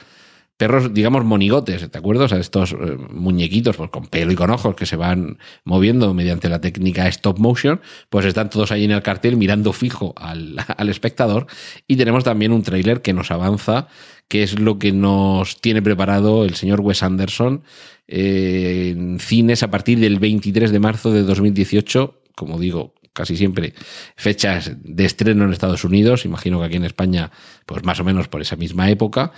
perros, 0.58 0.94
digamos, 0.94 1.26
monigotes, 1.26 1.90
¿te 1.90 1.98
acuerdas? 1.98 2.32
O 2.32 2.36
estos 2.38 2.74
eh, 2.74 2.98
muñequitos 3.10 3.76
pues, 3.76 3.90
con 3.90 4.06
pelo 4.08 4.32
y 4.32 4.36
con 4.36 4.50
ojos 4.50 4.76
que 4.76 4.86
se 4.86 4.96
van 4.96 5.38
moviendo 5.64 6.14
mediante 6.14 6.50
la 6.50 6.62
técnica 6.62 7.08
stop 7.08 7.40
motion, 7.40 7.82
pues 8.10 8.26
están 8.26 8.50
todos 8.50 8.72
ahí 8.72 8.86
en 8.86 8.92
el 8.92 9.02
cartel 9.02 9.38
mirando 9.38 9.74
fijo 9.74 10.14
al, 10.18 10.58
espectador. 10.90 11.48
Y 11.88 11.96
tenemos 11.96 12.24
también 12.24 12.52
un 12.52 12.64
tráiler 12.64 13.02
que 13.02 13.14
nos 13.14 13.32
avanza, 13.32 13.88
que 14.28 14.44
es 14.44 14.60
lo 14.60 14.80
que 14.80 14.92
nos 14.92 15.60
tiene 15.60 15.82
preparado 15.82 16.46
el 16.46 16.56
señor 16.56 16.82
Wes 16.82 17.04
Anderson 17.04 17.64
eh, 18.08 18.94
en 18.96 19.20
cines 19.20 19.64
a 19.64 19.72
partir 19.72 20.00
del 20.00 20.20
23 20.20 20.72
de 20.72 20.80
marzo 20.80 21.12
de 21.12 21.24
2018. 21.24 22.22
Como 22.36 22.60
digo, 22.60 22.96
casi 23.14 23.38
siempre 23.38 23.74
fechas 24.16 24.72
de 24.84 25.06
estreno 25.06 25.46
en 25.46 25.54
Estados 25.54 25.86
Unidos, 25.86 26.26
imagino 26.26 26.60
que 26.60 26.66
aquí 26.66 26.76
en 26.76 26.86
España, 26.86 27.32
pues 27.66 27.84
más 27.84 28.00
o 28.00 28.04
menos 28.04 28.28
por 28.28 28.42
esa 28.42 28.56
misma 28.56 28.90
época, 28.90 29.32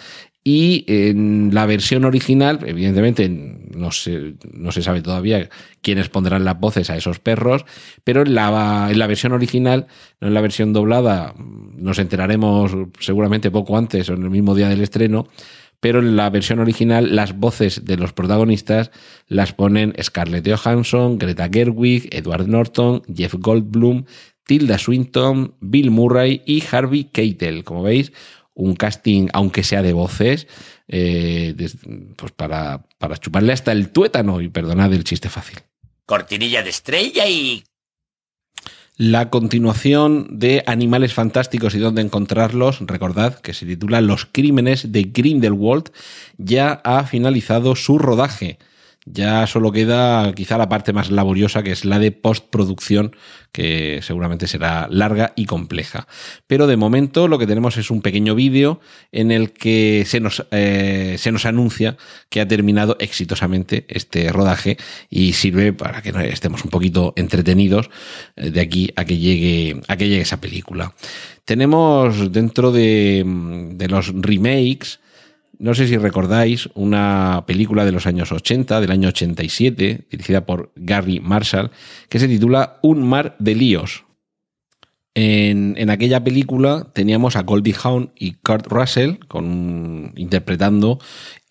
y 0.48 0.86
en 0.88 1.50
la 1.54 1.66
versión 1.66 2.06
original, 2.06 2.60
evidentemente 2.68 3.28
no 3.28 3.92
se, 3.92 4.36
no 4.54 4.72
se 4.72 4.84
sabe 4.84 5.02
todavía 5.02 5.50
quiénes 5.82 6.10
pondrán 6.10 6.46
las 6.46 6.60
voces 6.60 6.92
a 6.92 6.96
esos 6.96 7.20
perros, 7.20 7.66
pero 8.04 8.22
en 8.22 8.36
la, 8.36 8.88
en 8.92 9.00
la 9.00 9.08
versión 9.08 9.34
original, 9.34 9.88
no 10.22 10.28
en 10.28 10.36
la 10.36 10.42
versión 10.42 10.72
doblada, 10.72 11.34
nos 11.38 11.98
enteraremos 11.98 12.72
seguramente 13.00 13.50
poco 13.50 13.76
antes 13.76 14.08
o 14.10 14.14
en 14.14 14.22
el 14.22 14.30
mismo 14.30 14.54
día 14.54 14.70
del 14.70 14.82
estreno, 14.82 15.28
pero 15.86 16.00
en 16.00 16.16
la 16.16 16.32
versión 16.32 16.58
original 16.58 17.16
las 17.16 17.38
voces 17.38 17.86
de 17.86 17.96
los 17.96 18.12
protagonistas 18.12 18.90
las 19.28 19.54
ponen 19.54 19.94
Scarlett 20.02 20.50
Johansson, 20.50 21.20
Greta 21.20 21.48
Gerwig, 21.48 22.10
Edward 22.12 22.48
Norton, 22.48 23.04
Jeff 23.16 23.36
Goldblum, 23.38 24.06
Tilda 24.46 24.80
Swinton, 24.80 25.54
Bill 25.60 25.92
Murray 25.92 26.42
y 26.44 26.64
Harvey 26.72 27.04
Keitel. 27.04 27.64
Como 27.64 27.84
veis, 27.84 28.14
un 28.56 28.76
casting, 28.76 29.28
aunque 29.32 29.62
sea 29.62 29.84
de 29.84 29.94
voces, 29.94 30.48
eh, 30.88 31.54
pues 32.16 32.32
para, 32.32 32.88
para 32.98 33.18
chuparle 33.18 33.54
hasta 33.54 33.72
el 33.72 33.92
tuétano 33.92 34.42
y 34.42 34.50
perdonad 34.50 34.92
el 34.92 35.04
chiste 35.04 35.30
fácil. 35.30 35.60
Cortinilla 36.08 36.64
de 36.64 36.72
estrella 36.72 37.28
y 37.28 37.64
la 38.98 39.30
continuación 39.30 40.40
de 40.40 40.64
Animales 40.68 41.14
Fantásticos 41.14 41.76
y 41.76 41.80
dónde 41.80 42.02
encontrarlos, 42.02 42.80
recordad 42.82 43.40
que 43.40 43.54
se 43.54 43.66
titula 43.66 44.00
Los 44.00 44.26
Crímenes 44.26 44.92
de 44.92 45.04
Grindelwald, 45.04 45.92
ya 46.38 46.82
ha 46.84 47.04
finalizado 47.04 47.76
su 47.76 48.00
rodaje. 48.00 48.58
Ya 49.08 49.46
solo 49.46 49.72
queda 49.72 50.34
quizá 50.34 50.58
la 50.58 50.68
parte 50.68 50.92
más 50.92 51.12
laboriosa, 51.12 51.62
que 51.62 51.72
es 51.72 51.86
la 51.86 52.00
de 52.00 52.12
postproducción, 52.12 53.16
que 53.52 54.00
seguramente 54.02 54.48
será 54.48 54.88
larga 54.90 55.32
y 55.36 55.46
compleja. 55.46 56.08
Pero 56.48 56.66
de 56.66 56.76
momento 56.76 57.28
lo 57.28 57.38
que 57.38 57.46
tenemos 57.46 57.78
es 57.78 57.92
un 57.92 58.02
pequeño 58.02 58.34
vídeo 58.34 58.80
en 59.12 59.30
el 59.30 59.54
que 59.54 60.06
se 60.08 60.20
nos, 60.20 60.48
eh, 60.50 61.18
se 61.20 61.32
nos 61.32 61.46
anuncia 61.46 61.98
que 62.30 62.42
ha 62.42 62.48
terminado 62.48 62.98
exitosamente 63.00 63.86
este 63.90 64.32
rodaje 64.32 64.78
y 65.08 65.34
sirve 65.34 65.72
para 65.72 66.02
que 66.02 66.10
estemos 66.30 66.64
un 66.64 66.72
poquito 66.72 67.14
entretenidos 67.16 67.92
eh, 68.36 68.50
de 68.50 68.60
aquí 68.60 68.92
a 68.96 69.06
que 69.06 69.20
llegue, 69.20 69.82
a 69.88 69.98
que 69.98 70.10
llegue 70.10 70.24
esa 70.24 70.42
película. 70.42 70.96
Tenemos 71.46 72.32
dentro 72.32 72.72
de, 72.72 73.24
de 73.24 73.88
los 73.88 74.12
remakes, 74.16 75.00
no 75.60 75.74
sé 75.74 75.88
si 75.88 75.98
recordáis 75.98 76.70
una 76.74 77.44
película 77.48 77.86
de 77.86 77.92
los 77.92 78.06
años 78.08 78.32
80, 78.32 78.82
del 78.82 78.92
año 78.92 79.10
87, 79.10 80.08
dirigida 80.10 80.46
por 80.46 80.72
Gary 80.76 81.20
Marshall, 81.20 81.72
que 82.10 82.20
se 82.20 82.28
titula 82.28 82.80
Un 82.82 83.08
mar 83.08 83.36
de 83.40 83.56
líos. 83.56 84.06
En, 85.18 85.90
aquella 85.90 86.26
película 86.26 86.92
teníamos 86.94 87.38
a 87.38 87.44
Goldie 87.44 87.76
Hawn 87.82 88.12
y 88.20 88.34
Kurt 88.34 88.68
Russell 88.68 89.16
con, 89.30 90.12
interpretando 90.18 91.00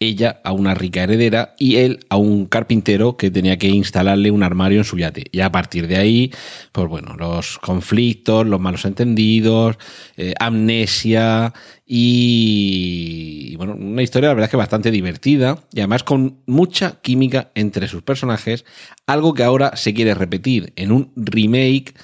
ella 0.04 0.40
a 0.44 0.52
una 0.52 0.74
rica 0.74 1.02
heredera 1.02 1.54
y 1.58 1.76
él 1.76 2.06
a 2.08 2.16
un 2.16 2.46
carpintero 2.46 3.16
que 3.16 3.30
tenía 3.30 3.58
que 3.58 3.68
instalarle 3.68 4.30
un 4.30 4.42
armario 4.42 4.78
en 4.78 4.84
su 4.84 4.98
yate. 4.98 5.24
Y 5.32 5.40
a 5.40 5.50
partir 5.50 5.88
de 5.88 5.96
ahí, 5.96 6.32
pues 6.72 6.88
bueno, 6.88 7.16
los 7.16 7.58
conflictos, 7.58 8.46
los 8.46 8.60
malos 8.60 8.84
entendidos, 8.84 9.78
eh, 10.16 10.34
amnesia 10.38 11.52
y, 11.86 13.56
bueno, 13.56 13.74
una 13.74 14.02
historia 14.02 14.28
la 14.28 14.34
verdad 14.34 14.46
es 14.46 14.50
que 14.50 14.56
bastante 14.56 14.90
divertida 14.90 15.58
y 15.72 15.80
además 15.80 16.02
con 16.02 16.38
mucha 16.46 17.00
química 17.02 17.50
entre 17.54 17.88
sus 17.88 18.02
personajes, 18.02 18.64
algo 19.06 19.34
que 19.34 19.44
ahora 19.44 19.76
se 19.76 19.92
quiere 19.92 20.14
repetir 20.14 20.72
en 20.76 20.92
un 20.92 21.12
remake 21.16 21.94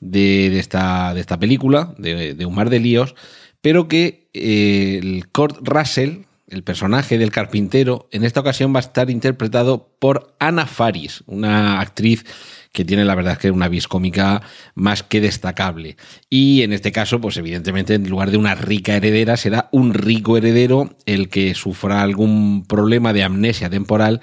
de, 0.00 0.58
esta, 0.58 1.14
de 1.14 1.20
esta 1.20 1.38
película, 1.38 1.94
de, 1.98 2.44
Un 2.46 2.54
mar 2.54 2.70
de 2.70 2.80
líos, 2.80 3.14
pero 3.60 3.88
que 3.88 4.28
eh, 4.34 5.00
el 5.02 5.28
Kurt 5.28 5.66
Russell, 5.66 6.24
el 6.54 6.62
personaje 6.62 7.18
del 7.18 7.30
carpintero, 7.30 8.08
en 8.12 8.24
esta 8.24 8.40
ocasión 8.40 8.72
va 8.72 8.78
a 8.78 8.80
estar 8.80 9.10
interpretado 9.10 9.90
por 9.98 10.34
Ana 10.38 10.66
Faris, 10.66 11.24
una 11.26 11.80
actriz 11.80 12.24
que 12.72 12.84
tiene 12.84 13.04
la 13.04 13.14
verdad 13.14 13.38
que 13.38 13.50
una 13.50 13.68
vis 13.68 13.86
cómica 13.86 14.42
más 14.74 15.02
que 15.02 15.20
destacable. 15.20 15.96
Y 16.28 16.62
en 16.62 16.72
este 16.72 16.90
caso, 16.90 17.20
pues 17.20 17.36
evidentemente 17.36 17.94
en 17.94 18.08
lugar 18.08 18.30
de 18.30 18.36
una 18.36 18.54
rica 18.54 18.96
heredera, 18.96 19.36
será 19.36 19.68
un 19.70 19.94
rico 19.94 20.36
heredero 20.36 20.96
el 21.06 21.28
que 21.28 21.54
sufra 21.54 22.02
algún 22.02 22.64
problema 22.66 23.12
de 23.12 23.22
amnesia 23.22 23.70
temporal 23.70 24.20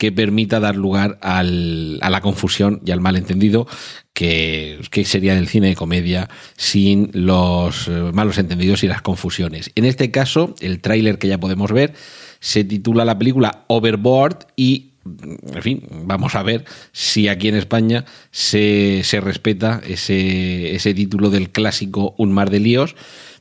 que 0.00 0.12
permita 0.12 0.60
dar 0.60 0.76
lugar 0.76 1.18
al, 1.20 1.98
a 2.00 2.08
la 2.08 2.22
confusión 2.22 2.80
y 2.86 2.90
al 2.90 3.02
malentendido 3.02 3.66
que, 4.14 4.80
que, 4.90 5.04
sería 5.04 5.34
del 5.34 5.46
cine 5.46 5.68
de 5.68 5.76
comedia 5.76 6.30
sin 6.56 7.10
los 7.12 7.86
eh, 7.86 7.90
malos 8.14 8.38
entendidos 8.38 8.82
y 8.82 8.86
las 8.86 9.02
confusiones. 9.02 9.70
En 9.74 9.84
este 9.84 10.10
caso, 10.10 10.54
el 10.60 10.80
tráiler 10.80 11.18
que 11.18 11.28
ya 11.28 11.36
podemos 11.36 11.70
ver 11.70 11.92
se 12.38 12.64
titula 12.64 13.04
la 13.04 13.18
película 13.18 13.66
Overboard 13.68 14.46
y 14.56 14.89
en 15.04 15.62
fin, 15.62 15.82
vamos 16.04 16.34
a 16.34 16.42
ver 16.42 16.64
si 16.92 17.28
aquí 17.28 17.48
en 17.48 17.56
España 17.56 18.04
se, 18.30 19.02
se 19.04 19.20
respeta 19.20 19.80
ese, 19.86 20.74
ese 20.74 20.92
título 20.94 21.30
del 21.30 21.50
clásico 21.50 22.14
Un 22.18 22.32
mar 22.32 22.50
de 22.50 22.60
líos 22.60 22.96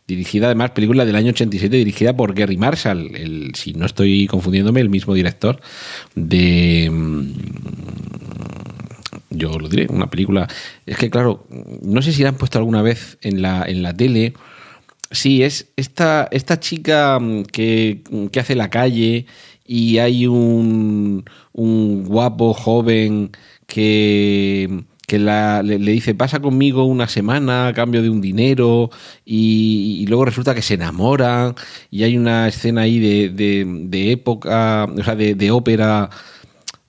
dirigida 0.10 0.48
además, 0.48 0.72
película 0.72 1.06
del 1.06 1.16
año 1.16 1.30
87, 1.30 1.78
dirigida 1.78 2.16
por 2.16 2.34
Gary 2.34 2.58
Marshall, 2.58 3.16
el, 3.16 3.52
si 3.56 3.74
no 3.74 3.86
estoy 3.86 4.28
confundiéndome, 4.28 4.82
el 4.82 4.90
mismo 4.90 5.14
director 5.14 5.62
de... 6.16 6.90
Mm, 6.92 7.34
yo 9.30 9.58
lo 9.60 9.70
diré, 9.70 9.88
una 9.90 10.10
película... 10.10 10.48
Es 10.86 10.98
que 10.98 11.10
claro, 11.10 11.46
no 11.84 12.02
sé 12.02 12.12
si 12.12 12.24
la 12.24 12.30
han 12.30 12.36
puesto 12.36 12.58
alguna 12.58 12.82
vez 12.82 13.20
en 13.22 13.42
la, 13.42 13.64
en 13.66 13.84
la 13.84 13.96
tele. 13.96 14.34
Sí, 15.12 15.44
es 15.44 15.68
esta, 15.76 16.28
esta 16.32 16.60
chica 16.60 17.20
mm, 17.20 17.44
que, 17.44 18.02
que 18.32 18.40
hace 18.40 18.56
la 18.56 18.72
calle 18.72 19.28
y 19.72 20.00
hay 20.00 20.26
un, 20.26 21.24
un 21.54 22.04
guapo 22.04 22.56
joven 22.56 23.30
que 23.68 24.84
que 25.06 25.20
le, 25.20 25.78
dice, 25.78 26.16
pasa 26.16 26.40
conmigo 26.40 26.86
una 26.86 27.08
semana 27.08 27.68
a 27.68 27.74
cambio 27.74 28.02
de 28.02 28.10
un 28.10 28.22
dinero 28.22 28.90
y, 29.26 30.06
luego 30.08 30.26
resulta 30.26 30.56
que 30.56 30.62
se 30.62 30.76
enamoran 30.76 31.56
y 31.92 32.04
hay 32.04 32.16
una 32.16 32.48
escena 32.48 32.82
ahí 32.82 33.00
de, 33.00 34.12
época, 34.12 34.86
o 34.86 35.04
sea, 35.04 35.16
de, 35.16 35.52
ópera. 35.52 36.10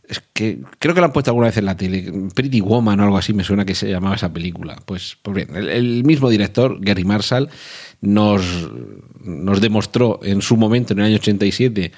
Es 0.07 0.23
que 0.33 0.61
creo 0.79 0.95
que 0.95 1.01
la 1.01 1.07
han 1.07 1.13
puesto 1.13 1.31
alguna 1.31 1.47
vez 1.47 1.57
en 1.57 1.65
la 1.65 1.77
tele, 1.77 2.13
Pretty 2.35 2.61
Woman 2.61 2.99
o 3.01 3.05
algo 3.05 3.17
así 3.17 3.33
me 3.33 3.45
suena 3.45 3.65
que 3.65 3.75
se 3.75 3.89
llamaba 3.89 4.17
esa 4.17 4.33
película. 4.33 4.77
Pues, 4.85 5.17
pues 5.23 5.35
bien, 5.35 5.57
el, 5.57 6.05
mismo 6.05 6.29
director, 6.29 6.79
Gary 6.81 7.05
Marshall, 7.05 7.49
nos, 8.01 8.43
nos 9.23 9.61
demostró 9.61 10.21
en 10.23 10.43
su 10.43 10.57
momento, 10.57 10.93
en 10.93 10.99
el 10.99 11.05
año 11.07 11.17
87, 11.17 11.93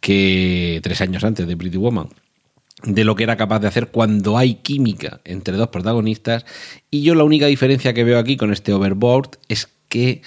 que 0.00 0.80
tres 0.82 1.00
años 1.00 1.24
antes 1.24 1.46
de 1.46 1.56
Pretty 1.56 1.76
Woman, 1.76 2.08
de 2.82 3.04
lo 3.04 3.16
que 3.16 3.24
era 3.24 3.36
capaz 3.36 3.60
de 3.60 3.68
hacer 3.68 3.88
cuando 3.88 4.38
hay 4.38 4.56
química 4.56 5.20
entre 5.24 5.56
dos 5.56 5.68
protagonistas. 5.68 6.44
Y 6.90 7.02
yo 7.02 7.14
la 7.14 7.24
única 7.24 7.46
diferencia 7.46 7.94
que 7.94 8.04
veo 8.04 8.18
aquí 8.18 8.36
con 8.36 8.52
este 8.52 8.72
Overboard 8.72 9.38
es 9.48 9.68
que, 9.88 10.22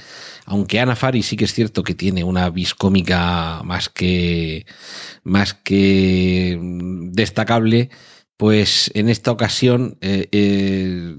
aunque 0.46 0.80
Ana 0.80 0.96
Faris 0.96 1.28
sí 1.28 1.38
que 1.38 1.46
es 1.46 1.54
cierto 1.54 1.84
que 1.84 1.96
tiene 1.96 2.24
una 2.24 2.50
vis 2.50 2.74
cómica 2.74 3.62
más 3.64 3.90
que, 3.90 4.66
más 5.24 5.54
que 5.54 6.58
destacable, 7.12 7.90
pues 8.40 8.90
en 8.94 9.10
esta 9.10 9.34
ocasión 9.34 9.98
eh, 10.00 10.30
eh, 10.32 11.18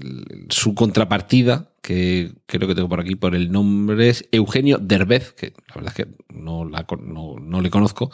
su 0.49 0.73
contrapartida, 0.73 1.69
que 1.83 2.31
creo 2.47 2.67
que 2.67 2.73
tengo 2.73 2.89
por 2.89 2.99
aquí 2.99 3.13
por 3.13 3.35
el 3.35 3.51
nombre, 3.51 4.09
es 4.09 4.27
Eugenio 4.31 4.79
Derbez, 4.79 5.33
que 5.33 5.53
la 5.69 5.75
verdad 5.75 5.93
es 5.95 6.03
que 6.03 6.11
no, 6.33 6.65
no, 6.65 7.61
le 7.61 7.69
conozco. 7.69 8.09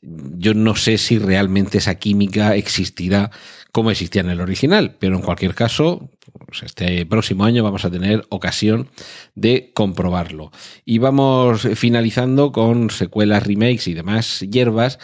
Yo 0.00 0.54
no 0.54 0.76
sé 0.76 0.96
si 0.96 1.18
realmente 1.18 1.78
esa 1.78 1.96
química 1.96 2.54
existirá 2.54 3.32
como 3.72 3.90
existía 3.90 4.20
en 4.20 4.30
el 4.30 4.40
original, 4.40 4.94
pero 5.00 5.16
en 5.16 5.22
cualquier 5.22 5.56
caso, 5.56 6.08
pues 6.46 6.62
este 6.62 7.04
próximo 7.04 7.44
año 7.44 7.64
vamos 7.64 7.84
a 7.84 7.90
tener 7.90 8.26
ocasión 8.28 8.90
de 9.34 9.72
comprobarlo. 9.74 10.52
Y 10.84 10.98
vamos 10.98 11.66
finalizando 11.74 12.52
con 12.52 12.90
secuelas, 12.90 13.44
remakes 13.44 13.88
y 13.88 13.94
demás 13.94 14.38
hierbas 14.38 15.00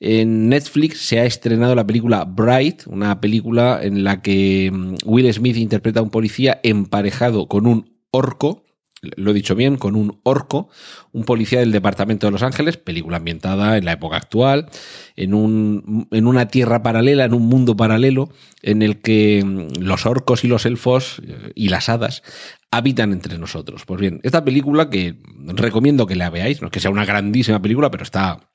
en 0.00 0.48
Netflix 0.48 1.06
se 1.06 1.20
ha 1.20 1.26
estrenado 1.26 1.74
la 1.74 1.86
película 1.86 2.24
Bright, 2.24 2.86
una 2.86 3.20
película 3.20 3.80
en 3.82 4.02
la 4.02 4.22
que 4.22 4.70
mm, 4.72 4.94
Will 5.04 5.32
Smith 5.32 5.58
interpreta 5.58 6.00
a 6.00 6.02
un 6.02 6.10
policía 6.10 6.58
emparejado 6.62 7.48
con 7.48 7.66
un 7.66 7.98
orco, 8.10 8.64
lo 9.02 9.30
he 9.30 9.34
dicho 9.34 9.54
bien, 9.54 9.76
con 9.76 9.96
un 9.96 10.20
orco, 10.24 10.68
un 11.12 11.24
policía 11.24 11.60
del 11.60 11.72
Departamento 11.72 12.26
de 12.26 12.30
Los 12.32 12.42
Ángeles, 12.42 12.78
película 12.78 13.18
ambientada 13.18 13.76
en 13.76 13.84
la 13.84 13.92
época 13.92 14.16
actual, 14.16 14.68
en, 15.16 15.34
un, 15.34 16.08
en 16.10 16.26
una 16.26 16.48
tierra 16.48 16.82
paralela, 16.82 17.26
en 17.26 17.34
un 17.34 17.46
mundo 17.46 17.76
paralelo, 17.76 18.30
en 18.62 18.80
el 18.80 19.02
que 19.02 19.42
mm, 19.44 19.82
los 19.82 20.06
orcos 20.06 20.44
y 20.44 20.48
los 20.48 20.64
elfos 20.64 21.20
eh, 21.26 21.52
y 21.54 21.68
las 21.68 21.90
hadas 21.90 22.22
habitan 22.70 23.12
entre 23.12 23.36
nosotros. 23.36 23.84
Pues 23.84 24.00
bien, 24.00 24.20
esta 24.22 24.44
película 24.46 24.88
que 24.88 25.16
recomiendo 25.46 26.06
que 26.06 26.16
la 26.16 26.30
veáis, 26.30 26.62
no 26.62 26.68
es 26.68 26.72
que 26.72 26.80
sea 26.80 26.90
una 26.90 27.04
grandísima 27.04 27.60
película, 27.60 27.90
pero 27.90 28.04
está 28.04 28.49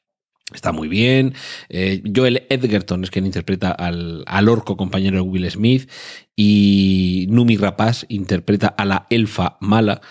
Está 0.54 0.72
muy 0.72 0.88
bien. 0.88 1.34
Eh, 1.70 2.04
Joel 2.16 2.46
Edgerton 2.50 3.04
es 3.04 3.10
quien 3.10 3.26
interpreta 3.26 3.72
al, 3.72 4.24
al, 4.28 4.48
orco 4.48 4.78
compañero 4.78 5.18
de 5.18 5.22
Will 5.22 5.50
Smith. 5.50 5.90
Y 6.36 7.26
Numi 7.30 7.58
Rapaz 7.58 8.06
interpreta 8.10 8.68
a 8.68 8.86
la 8.86 9.08
elfa 9.10 9.58
mala. 9.60 10.02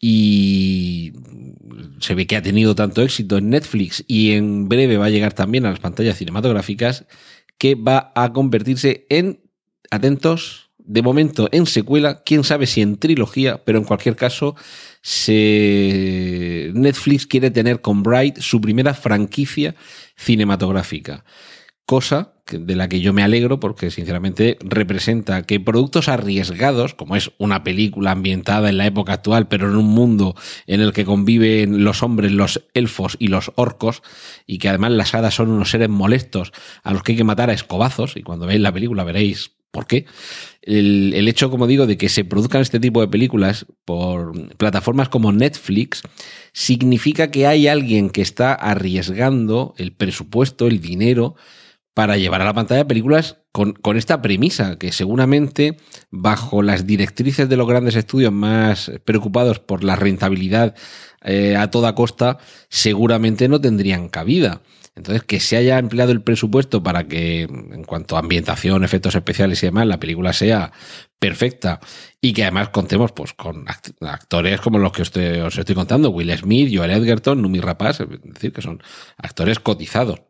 Y 0.00 1.12
se 2.00 2.14
ve 2.14 2.26
que 2.26 2.36
ha 2.36 2.42
tenido 2.42 2.74
tanto 2.74 3.02
éxito 3.02 3.38
en 3.38 3.50
Netflix 3.50 4.04
y 4.06 4.32
en 4.32 4.68
breve 4.68 4.98
va 4.98 5.06
a 5.06 5.10
llegar 5.10 5.32
también 5.32 5.66
a 5.66 5.70
las 5.70 5.80
pantallas 5.80 6.18
cinematográficas 6.18 7.06
que 7.58 7.74
va 7.74 8.12
a 8.14 8.32
convertirse 8.32 9.06
en, 9.08 9.40
atentos, 9.90 10.63
de 10.84 11.02
momento 11.02 11.48
en 11.50 11.66
secuela, 11.66 12.22
quién 12.24 12.44
sabe 12.44 12.66
si 12.66 12.82
en 12.82 12.98
trilogía, 12.98 13.64
pero 13.64 13.78
en 13.78 13.84
cualquier 13.84 14.16
caso 14.16 14.54
se... 15.02 16.70
Netflix 16.74 17.26
quiere 17.26 17.50
tener 17.50 17.80
con 17.80 18.02
Bright 18.02 18.38
su 18.38 18.60
primera 18.60 18.94
franquicia 18.94 19.74
cinematográfica. 20.16 21.24
Cosa 21.86 22.34
de 22.50 22.76
la 22.76 22.88
que 22.88 23.00
yo 23.00 23.14
me 23.14 23.22
alegro 23.22 23.60
porque 23.60 23.90
sinceramente 23.90 24.58
representa 24.60 25.42
que 25.42 25.60
productos 25.60 26.08
arriesgados, 26.08 26.94
como 26.94 27.16
es 27.16 27.30
una 27.38 27.64
película 27.64 28.10
ambientada 28.10 28.68
en 28.68 28.76
la 28.76 28.86
época 28.86 29.14
actual, 29.14 29.48
pero 29.48 29.68
en 29.68 29.76
un 29.76 29.86
mundo 29.86 30.34
en 30.66 30.82
el 30.82 30.92
que 30.92 31.06
conviven 31.06 31.84
los 31.84 32.02
hombres, 32.02 32.32
los 32.32 32.66
elfos 32.74 33.16
y 33.18 33.28
los 33.28 33.52
orcos, 33.56 34.02
y 34.46 34.58
que 34.58 34.68
además 34.68 34.92
las 34.92 35.14
hadas 35.14 35.34
son 35.34 35.50
unos 35.50 35.70
seres 35.70 35.88
molestos 35.88 36.52
a 36.82 36.92
los 36.92 37.02
que 37.02 37.12
hay 37.12 37.18
que 37.18 37.24
matar 37.24 37.48
a 37.48 37.54
escobazos, 37.54 38.16
y 38.16 38.22
cuando 38.22 38.46
veáis 38.46 38.60
la 38.60 38.72
película 38.72 39.04
veréis 39.04 39.52
por 39.74 39.86
qué. 39.86 40.06
El, 40.66 41.28
hecho, 41.28 41.50
como 41.50 41.66
digo, 41.66 41.86
de 41.86 41.98
que 41.98 42.08
se 42.08 42.24
produzcan 42.24 42.62
este 42.62 42.80
tipo 42.80 43.00
de 43.00 43.08
películas 43.08 43.66
por 43.84 44.56
plataformas 44.56 45.08
como 45.10 45.32
Netflix 45.32 46.02
significa 46.52 47.30
que 47.30 47.46
hay 47.46 47.68
alguien 47.68 48.08
que 48.08 48.22
está 48.22 48.54
arriesgando 48.54 49.74
el 49.76 49.92
presupuesto, 49.92 50.66
el 50.66 50.80
dinero, 50.80 51.36
para 51.94 52.16
llevar 52.16 52.42
a 52.42 52.46
la 52.46 52.54
pantalla 52.54 52.88
películas 52.88 53.38
con, 53.52 53.96
esta 53.96 54.20
premisa, 54.20 54.78
que 54.78 54.90
seguramente 54.90 55.76
bajo 56.10 56.60
las 56.60 56.88
directrices 56.88 57.48
de 57.48 57.56
los 57.56 57.68
grandes 57.68 57.94
estudios 57.94 58.32
más 58.32 58.90
preocupados 59.04 59.60
por 59.60 59.84
la 59.84 59.94
rentabilidad 59.94 60.74
eh, 61.24 61.56
a 61.56 61.70
toda 61.70 61.94
costa, 61.94 62.38
seguramente 62.68 63.48
no 63.48 63.60
tendrían 63.60 64.08
cabida. 64.08 64.60
Entonces, 64.96 65.24
que 65.24 65.40
se 65.40 65.56
haya 65.56 65.78
empleado 65.78 66.12
el 66.12 66.22
presupuesto 66.22 66.82
para 66.82 67.08
que, 67.08 67.42
en 67.42 67.82
cuanto 67.84 68.16
a 68.16 68.20
ambientación, 68.20 68.84
efectos 68.84 69.14
especiales 69.16 69.60
y 69.62 69.66
demás, 69.66 69.88
la 69.88 69.98
película 69.98 70.32
sea 70.32 70.70
perfecta 71.18 71.80
y 72.20 72.32
que 72.32 72.42
además 72.42 72.68
contemos 72.68 73.12
pues 73.12 73.32
con 73.32 73.64
actores 74.00 74.60
como 74.60 74.78
los 74.78 74.92
que 74.92 75.02
os 75.02 75.58
estoy 75.58 75.74
contando, 75.74 76.10
Will 76.10 76.36
Smith, 76.36 76.72
Joel 76.72 76.92
Edgerton, 76.92 77.42
Numi 77.42 77.60
Rapaz, 77.60 78.00
es 78.00 78.08
decir, 78.22 78.52
que 78.52 78.62
son 78.62 78.82
actores 79.16 79.58
cotizados. 79.58 80.22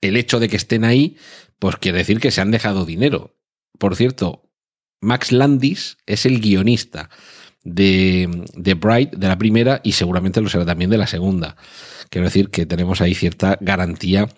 El 0.00 0.16
hecho 0.16 0.38
de 0.38 0.48
que 0.48 0.56
estén 0.56 0.84
ahí, 0.84 1.16
pues 1.58 1.76
quiere 1.76 1.98
decir 1.98 2.20
que 2.20 2.30
se 2.30 2.40
han 2.40 2.52
dejado 2.52 2.84
dinero. 2.84 3.36
Por 3.78 3.96
cierto, 3.96 4.52
Max 5.00 5.32
Landis 5.32 5.96
es 6.06 6.24
el 6.24 6.40
guionista 6.40 7.10
de, 7.68 8.46
de 8.54 8.74
Bright, 8.74 9.14
de 9.14 9.28
la 9.28 9.38
primera, 9.38 9.80
y 9.84 9.92
seguramente 9.92 10.40
lo 10.40 10.48
será 10.48 10.64
también 10.64 10.90
de 10.90 10.98
la 10.98 11.06
segunda. 11.06 11.56
Quiero 12.10 12.26
decir 12.26 12.50
que 12.50 12.66
tenemos 12.66 13.00
ahí 13.00 13.14
cierta 13.14 13.58
garantía 13.60 14.28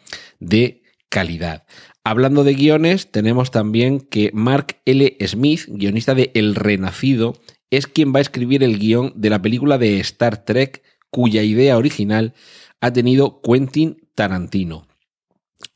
de 0.40 0.82
calidad. 1.08 1.64
Hablando 2.02 2.44
de 2.44 2.54
guiones, 2.54 3.10
tenemos 3.10 3.50
también 3.50 4.00
que 4.00 4.30
Mark 4.32 4.78
L. 4.86 5.16
Smith, 5.26 5.66
guionista 5.68 6.14
de 6.14 6.30
El 6.34 6.54
Renacido, 6.54 7.34
es 7.70 7.86
quien 7.86 8.12
va 8.12 8.18
a 8.18 8.22
escribir 8.22 8.64
el 8.64 8.78
guion 8.78 9.12
de 9.14 9.30
la 9.30 9.42
película 9.42 9.78
de 9.78 10.00
Star 10.00 10.44
Trek, 10.44 10.82
cuya 11.10 11.42
idea 11.42 11.76
original 11.76 12.34
ha 12.80 12.92
tenido 12.92 13.40
Quentin 13.42 14.08
Tarantino. 14.14 14.88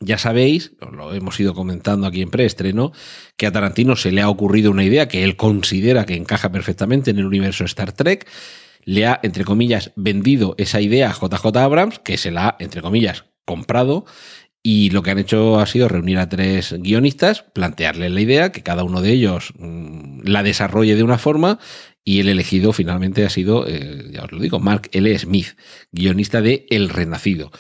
Ya 0.05 0.19
sabéis, 0.19 0.73
lo 0.93 1.15
hemos 1.15 1.41
ido 1.41 1.55
comentando 1.55 2.07
aquí 2.07 2.21
en 2.21 2.31
preestreno, 2.31 2.93
que 3.37 3.47
a 3.47 3.53
Tarantino 3.53 3.97
se 3.97 4.13
le 4.13 4.21
ha 4.21 4.29
ocurrido 4.29 4.71
una 4.71 4.85
idea 4.85 5.09
que 5.09 5.25
él 5.25 5.37
considera 5.37 6.05
que 6.05 6.15
encaja 6.15 6.53
perfectamente 6.53 7.11
en 7.11 7.19
el 7.19 7.25
universo 7.25 7.65
Star 7.65 7.93
Trek, 7.93 8.29
le 8.85 9.07
ha, 9.07 9.19
entre 9.23 9.45
comillas, 9.45 9.93
vendido 9.97 10.55
esa 10.59 10.83
idea 10.83 11.11
a 11.11 11.15
JJ 11.15 11.57
Abrams, 11.57 11.99
que 12.01 12.19
se 12.19 12.31
la 12.31 12.49
ha, 12.49 12.57
entre 12.59 12.83
comillas, 12.83 13.25
comprado. 13.47 14.05
Y 14.63 14.91
lo 14.91 15.03
que 15.03 15.11
han 15.11 15.19
hecho 15.19 15.59
ha 15.59 15.67
sido 15.67 15.89
reunir 15.89 16.19
a 16.19 16.29
tres 16.29 16.75
guionistas, 16.79 17.45
plantearles 17.55 18.13
la 18.13 18.21
idea, 18.21 18.53
que 18.53 18.63
cada 18.63 18.85
uno 18.85 19.01
de 19.01 19.11
ellos 19.13 19.55
mm, 19.59 20.21
la 20.25 20.43
desarrolle 20.43 20.97
de 20.97 21.03
una 21.03 21.19
forma 21.19 21.59
y 22.05 22.21
el 22.21 22.29
elegido 22.29 22.73
finalmente 22.73 23.25
ha 23.25 23.31
sido, 23.31 23.67
eh, 23.67 24.11
ya 24.11 24.25
os 24.25 24.33
lo 24.33 24.39
digo, 24.39 24.61
Mark 24.61 24.91
L. 24.93 25.19
Smith, 25.19 25.57
guionista 25.93 26.43
de 26.43 26.67
El 26.69 26.91
Renacido. 26.91 27.51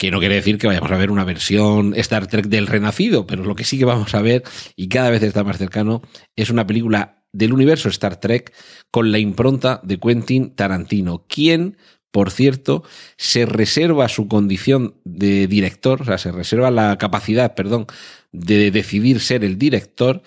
Que 0.00 0.10
no 0.10 0.18
quiere 0.18 0.36
decir 0.36 0.56
que 0.56 0.66
vayamos 0.66 0.90
a 0.90 0.96
ver 0.96 1.10
una 1.10 1.24
versión 1.24 1.92
Star 1.94 2.26
Trek 2.26 2.46
del 2.46 2.68
Renacido, 2.68 3.26
pero 3.26 3.44
lo 3.44 3.54
que 3.54 3.64
sí 3.64 3.76
que 3.76 3.84
vamos 3.84 4.14
a 4.14 4.22
ver, 4.22 4.44
y 4.74 4.88
cada 4.88 5.10
vez 5.10 5.22
está 5.22 5.44
más 5.44 5.58
cercano, 5.58 6.00
es 6.36 6.48
una 6.48 6.66
película 6.66 7.22
del 7.34 7.52
universo 7.52 7.90
Star 7.90 8.18
Trek 8.18 8.50
con 8.90 9.12
la 9.12 9.18
impronta 9.18 9.78
de 9.84 10.00
Quentin 10.00 10.54
Tarantino, 10.54 11.26
quien, 11.28 11.76
por 12.10 12.30
cierto, 12.30 12.82
se 13.18 13.44
reserva 13.44 14.08
su 14.08 14.26
condición 14.26 14.94
de 15.04 15.46
director, 15.46 16.00
o 16.00 16.04
sea, 16.06 16.16
se 16.16 16.32
reserva 16.32 16.70
la 16.70 16.96
capacidad, 16.96 17.54
perdón, 17.54 17.84
de 18.32 18.70
decidir 18.70 19.20
ser 19.20 19.44
el 19.44 19.58
director 19.58 20.22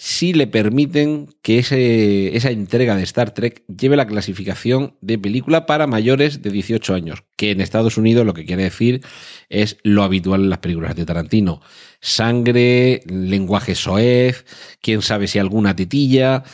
si 0.00 0.32
le 0.32 0.46
permiten 0.46 1.34
que 1.42 1.58
ese, 1.58 2.36
esa 2.36 2.52
entrega 2.52 2.94
de 2.94 3.02
Star 3.02 3.34
Trek 3.34 3.64
lleve 3.66 3.96
la 3.96 4.06
clasificación 4.06 4.94
de 5.00 5.18
película 5.18 5.66
para 5.66 5.88
mayores 5.88 6.40
de 6.40 6.50
18 6.52 6.94
años, 6.94 7.24
que 7.34 7.50
en 7.50 7.60
Estados 7.60 7.98
Unidos 7.98 8.24
lo 8.24 8.32
que 8.32 8.44
quiere 8.44 8.62
decir 8.62 9.04
es 9.48 9.76
lo 9.82 10.04
habitual 10.04 10.42
en 10.42 10.50
las 10.50 10.60
películas 10.60 10.94
de 10.94 11.04
Tarantino. 11.04 11.60
Sangre, 12.00 13.02
lenguaje 13.06 13.74
soez, 13.74 14.46
quién 14.80 15.02
sabe 15.02 15.26
si 15.26 15.40
alguna 15.40 15.74
tetilla 15.74 16.44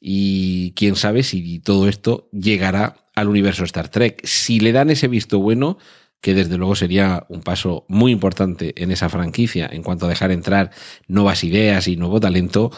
y 0.00 0.72
quién 0.72 0.96
sabe 0.96 1.22
si 1.22 1.60
todo 1.60 1.88
esto 1.88 2.28
llegará 2.32 3.08
al 3.14 3.28
universo 3.28 3.62
Star 3.62 3.90
Trek. 3.90 4.26
Si 4.26 4.58
le 4.58 4.72
dan 4.72 4.90
ese 4.90 5.06
visto 5.06 5.38
bueno, 5.38 5.78
que 6.20 6.34
desde 6.34 6.56
luego 6.56 6.74
sería 6.74 7.26
un 7.28 7.42
paso 7.42 7.84
muy 7.88 8.12
importante 8.12 8.74
en 8.82 8.90
esa 8.90 9.08
franquicia 9.08 9.68
en 9.70 9.82
cuanto 9.82 10.06
a 10.06 10.08
dejar 10.08 10.30
entrar 10.30 10.70
nuevas 11.06 11.44
ideas 11.44 11.88
y 11.88 11.96
nuevo 11.96 12.20
talento, 12.20 12.70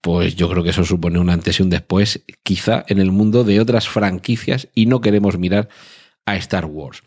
pues 0.00 0.36
yo 0.36 0.48
creo 0.48 0.62
que 0.62 0.70
eso 0.70 0.84
supone 0.84 1.18
un 1.18 1.30
antes 1.30 1.58
y 1.58 1.62
un 1.62 1.70
después, 1.70 2.24
quizá 2.42 2.84
en 2.88 2.98
el 2.98 3.10
mundo 3.10 3.44
de 3.44 3.60
otras 3.60 3.88
franquicias 3.88 4.68
y 4.74 4.86
no 4.86 5.00
queremos 5.00 5.38
mirar 5.38 5.68
a 6.26 6.36
Star 6.36 6.66
Wars. 6.66 7.02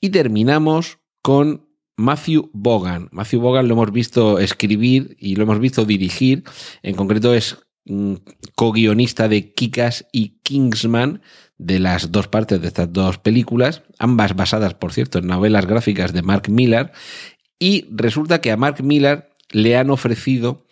Y 0.00 0.10
terminamos 0.10 0.98
con 1.22 1.66
Matthew 1.96 2.50
Bogan. 2.52 3.08
Matthew 3.10 3.40
Bogan 3.40 3.68
lo 3.68 3.74
hemos 3.74 3.92
visto 3.92 4.38
escribir 4.38 5.16
y 5.18 5.36
lo 5.36 5.44
hemos 5.44 5.60
visto 5.60 5.84
dirigir, 5.84 6.44
en 6.82 6.94
concreto 6.94 7.32
es 7.32 7.58
mm, 7.86 8.14
co-guionista 8.54 9.28
de 9.28 9.54
Kikas 9.54 10.06
y 10.12 10.40
Kingsman, 10.42 11.22
de 11.58 11.78
las 11.78 12.12
dos 12.12 12.28
partes 12.28 12.60
de 12.60 12.68
estas 12.68 12.92
dos 12.92 13.18
películas, 13.18 13.82
ambas 13.98 14.36
basadas, 14.36 14.74
por 14.74 14.92
cierto, 14.92 15.18
en 15.18 15.26
novelas 15.26 15.66
gráficas 15.66 16.12
de 16.12 16.22
Mark 16.22 16.48
Millar, 16.48 16.92
y 17.58 17.86
resulta 17.90 18.40
que 18.40 18.50
a 18.50 18.56
Mark 18.56 18.82
Millar 18.82 19.30
le 19.50 19.76
han 19.76 19.90
ofrecido 19.90 20.66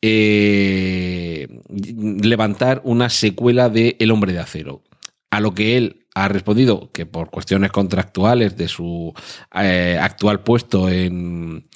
eh, 0.00 1.48
levantar 1.68 2.80
una 2.84 3.10
secuela 3.10 3.68
de 3.68 3.96
El 3.98 4.10
hombre 4.10 4.32
de 4.32 4.38
acero, 4.38 4.82
a 5.30 5.40
lo 5.40 5.54
que 5.54 5.76
él 5.76 6.06
ha 6.14 6.28
respondido 6.28 6.90
que 6.92 7.06
por 7.06 7.30
cuestiones 7.30 7.72
contractuales 7.72 8.56
de 8.56 8.68
su 8.68 9.12
eh, 9.54 9.98
actual 10.00 10.42
puesto 10.42 10.88
en, 10.88 11.68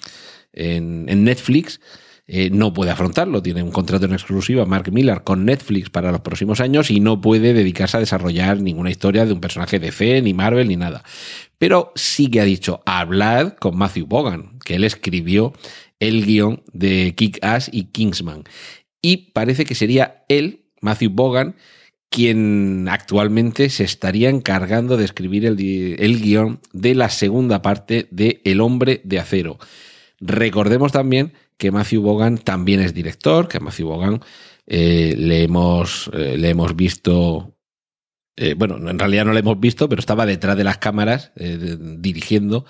en 0.52 1.24
Netflix, 1.24 1.80
eh, 2.30 2.50
no 2.50 2.74
puede 2.74 2.90
afrontarlo. 2.90 3.42
Tiene 3.42 3.62
un 3.62 3.70
contrato 3.70 4.04
en 4.04 4.12
exclusiva, 4.12 4.66
Mark 4.66 4.92
Millar, 4.92 5.24
con 5.24 5.46
Netflix 5.46 5.88
para 5.88 6.12
los 6.12 6.20
próximos 6.20 6.60
años 6.60 6.90
y 6.90 7.00
no 7.00 7.22
puede 7.22 7.54
dedicarse 7.54 7.96
a 7.96 8.00
desarrollar 8.00 8.60
ninguna 8.60 8.90
historia 8.90 9.24
de 9.24 9.32
un 9.32 9.40
personaje 9.40 9.78
de 9.78 9.90
fe, 9.92 10.20
ni 10.20 10.34
Marvel, 10.34 10.68
ni 10.68 10.76
nada. 10.76 11.02
Pero 11.56 11.90
sí 11.94 12.30
que 12.30 12.42
ha 12.42 12.44
dicho, 12.44 12.82
hablad 12.84 13.54
con 13.54 13.78
Matthew 13.78 14.06
Bogan, 14.06 14.58
que 14.62 14.74
él 14.74 14.84
escribió 14.84 15.54
el 16.00 16.26
guion 16.26 16.62
de 16.74 17.14
Kick-Ass 17.16 17.70
y 17.72 17.84
Kingsman. 17.84 18.44
Y 19.00 19.32
parece 19.32 19.64
que 19.64 19.74
sería 19.74 20.24
él, 20.28 20.66
Matthew 20.82 21.10
Bogan, 21.10 21.56
quien 22.10 22.88
actualmente 22.90 23.70
se 23.70 23.84
estaría 23.84 24.28
encargando 24.28 24.98
de 24.98 25.06
escribir 25.06 25.46
el, 25.46 25.58
el 25.98 26.20
guion 26.20 26.60
de 26.74 26.94
la 26.94 27.08
segunda 27.08 27.62
parte 27.62 28.06
de 28.10 28.42
El 28.44 28.60
hombre 28.60 29.00
de 29.04 29.18
acero. 29.18 29.58
Recordemos 30.20 30.92
también 30.92 31.32
que 31.58 31.70
Matthew 31.70 32.00
Bogan 32.00 32.38
también 32.38 32.80
es 32.80 32.94
director, 32.94 33.48
que 33.48 33.58
a 33.58 33.60
Matthew 33.60 33.88
Bogan 33.88 34.20
eh, 34.66 35.14
le, 35.18 35.42
hemos, 35.42 36.10
eh, 36.14 36.38
le 36.38 36.50
hemos 36.50 36.74
visto 36.76 37.54
eh, 38.40 38.54
bueno, 38.54 38.76
en 38.88 38.98
realidad 39.00 39.24
no 39.24 39.32
le 39.32 39.40
hemos 39.40 39.58
visto, 39.58 39.88
pero 39.88 39.98
estaba 39.98 40.24
detrás 40.24 40.56
de 40.56 40.62
las 40.62 40.78
cámaras 40.78 41.32
dirigiendo 41.34 42.66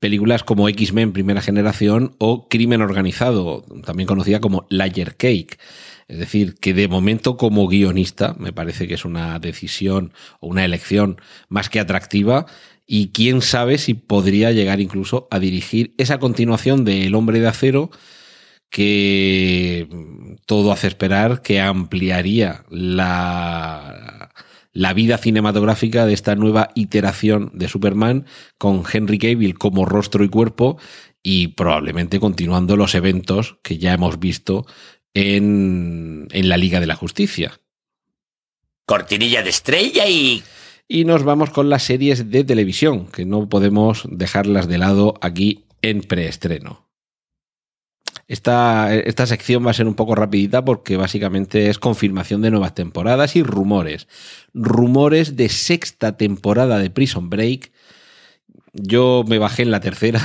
películas 0.00 0.42
como 0.42 0.68
X-Men 0.68 1.12
Primera 1.12 1.40
Generación 1.40 2.16
o 2.18 2.48
Crimen 2.48 2.82
Organizado, 2.82 3.64
también 3.84 4.08
conocida 4.08 4.40
como 4.40 4.66
Layer 4.68 5.14
Cake. 5.14 5.60
Es 6.08 6.18
decir, 6.18 6.56
que 6.56 6.74
de 6.74 6.88
momento 6.88 7.36
como 7.36 7.68
guionista 7.68 8.34
me 8.36 8.52
parece 8.52 8.88
que 8.88 8.94
es 8.94 9.04
una 9.04 9.38
decisión 9.38 10.12
o 10.40 10.48
una 10.48 10.64
elección 10.64 11.20
más 11.48 11.70
que 11.70 11.78
atractiva 11.78 12.46
y 12.84 13.12
quién 13.12 13.42
sabe 13.42 13.78
si 13.78 13.94
podría 13.94 14.50
llegar 14.50 14.80
incluso 14.80 15.28
a 15.30 15.38
dirigir 15.38 15.94
esa 15.98 16.18
continuación 16.18 16.84
de 16.84 17.06
El 17.06 17.14
hombre 17.14 17.38
de 17.38 17.46
acero 17.46 17.90
que 18.72 19.86
todo 20.46 20.72
hace 20.72 20.86
esperar 20.86 21.42
que 21.42 21.60
ampliaría 21.60 22.64
la, 22.70 24.32
la 24.72 24.94
vida 24.94 25.18
cinematográfica 25.18 26.06
de 26.06 26.14
esta 26.14 26.36
nueva 26.36 26.70
iteración 26.74 27.50
de 27.52 27.68
Superman 27.68 28.24
con 28.56 28.82
Henry 28.90 29.18
Cavill 29.18 29.58
como 29.58 29.84
rostro 29.84 30.24
y 30.24 30.30
cuerpo 30.30 30.78
y 31.22 31.48
probablemente 31.48 32.18
continuando 32.18 32.78
los 32.78 32.94
eventos 32.94 33.58
que 33.62 33.76
ya 33.76 33.92
hemos 33.92 34.18
visto 34.18 34.64
en, 35.12 36.26
en 36.30 36.48
la 36.48 36.56
Liga 36.56 36.80
de 36.80 36.86
la 36.86 36.96
Justicia. 36.96 37.60
Cortinilla 38.86 39.42
de 39.42 39.50
estrella 39.50 40.08
y... 40.08 40.42
Y 40.88 41.04
nos 41.04 41.24
vamos 41.24 41.50
con 41.50 41.68
las 41.68 41.84
series 41.84 42.30
de 42.30 42.42
televisión, 42.44 43.06
que 43.06 43.24
no 43.24 43.48
podemos 43.48 44.04
dejarlas 44.10 44.66
de 44.66 44.78
lado 44.78 45.14
aquí 45.20 45.64
en 45.82 46.00
preestreno. 46.00 46.81
Esta, 48.32 48.94
esta 48.94 49.26
sección 49.26 49.66
va 49.66 49.72
a 49.72 49.74
ser 49.74 49.86
un 49.86 49.92
poco 49.92 50.14
rapidita 50.14 50.64
porque 50.64 50.96
básicamente 50.96 51.68
es 51.68 51.78
confirmación 51.78 52.40
de 52.40 52.50
nuevas 52.50 52.74
temporadas 52.74 53.36
y 53.36 53.42
rumores. 53.42 54.08
Rumores 54.54 55.36
de 55.36 55.50
sexta 55.50 56.16
temporada 56.16 56.78
de 56.78 56.88
Prison 56.88 57.28
Break. 57.28 57.72
Yo 58.72 59.22
me 59.28 59.36
bajé 59.36 59.64
en 59.64 59.70
la 59.70 59.80
tercera, 59.80 60.22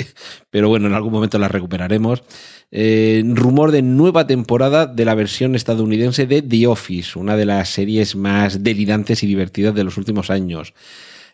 pero 0.50 0.70
bueno, 0.70 0.86
en 0.86 0.94
algún 0.94 1.12
momento 1.12 1.38
la 1.38 1.48
recuperaremos. 1.48 2.22
Eh, 2.70 3.22
rumor 3.26 3.72
de 3.72 3.82
nueva 3.82 4.26
temporada 4.26 4.86
de 4.86 5.04
la 5.04 5.14
versión 5.14 5.54
estadounidense 5.54 6.26
de 6.26 6.40
The 6.40 6.66
Office, 6.66 7.18
una 7.18 7.36
de 7.36 7.44
las 7.44 7.68
series 7.68 8.16
más 8.16 8.64
delirantes 8.64 9.22
y 9.22 9.26
divertidas 9.26 9.74
de 9.74 9.84
los 9.84 9.98
últimos 9.98 10.30
años. 10.30 10.72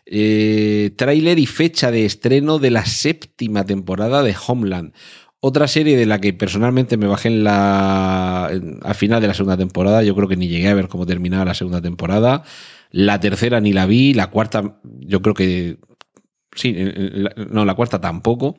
Eh, 0.05 0.91
tráiler 0.97 1.39
y 1.39 1.45
fecha 1.45 1.89
de 1.89 2.05
estreno 2.05 2.59
de 2.59 2.71
la 2.71 2.85
séptima 2.85 3.65
temporada 3.65 4.23
de 4.23 4.35
Homeland 4.45 4.93
otra 5.39 5.67
serie 5.67 5.97
de 5.97 6.05
la 6.05 6.19
que 6.19 6.33
personalmente 6.33 6.97
me 6.97 7.07
bajé 7.07 7.27
en 7.29 7.43
la, 7.43 8.45
al 8.45 8.95
final 8.95 9.21
de 9.21 9.27
la 9.27 9.33
segunda 9.33 9.57
temporada, 9.57 10.03
yo 10.03 10.15
creo 10.15 10.27
que 10.27 10.37
ni 10.37 10.47
llegué 10.47 10.67
a 10.69 10.73
ver 10.73 10.87
cómo 10.87 11.05
terminaba 11.05 11.45
la 11.45 11.53
segunda 11.53 11.81
temporada. 11.81 12.43
La 12.91 13.19
tercera 13.19 13.59
ni 13.59 13.73
la 13.73 13.85
vi, 13.85 14.13
la 14.13 14.27
cuarta 14.27 14.79
yo 14.83 15.21
creo 15.21 15.33
que 15.33 15.77
sí, 16.55 16.75
no, 17.51 17.65
la 17.65 17.75
cuarta 17.75 18.01
tampoco. 18.01 18.57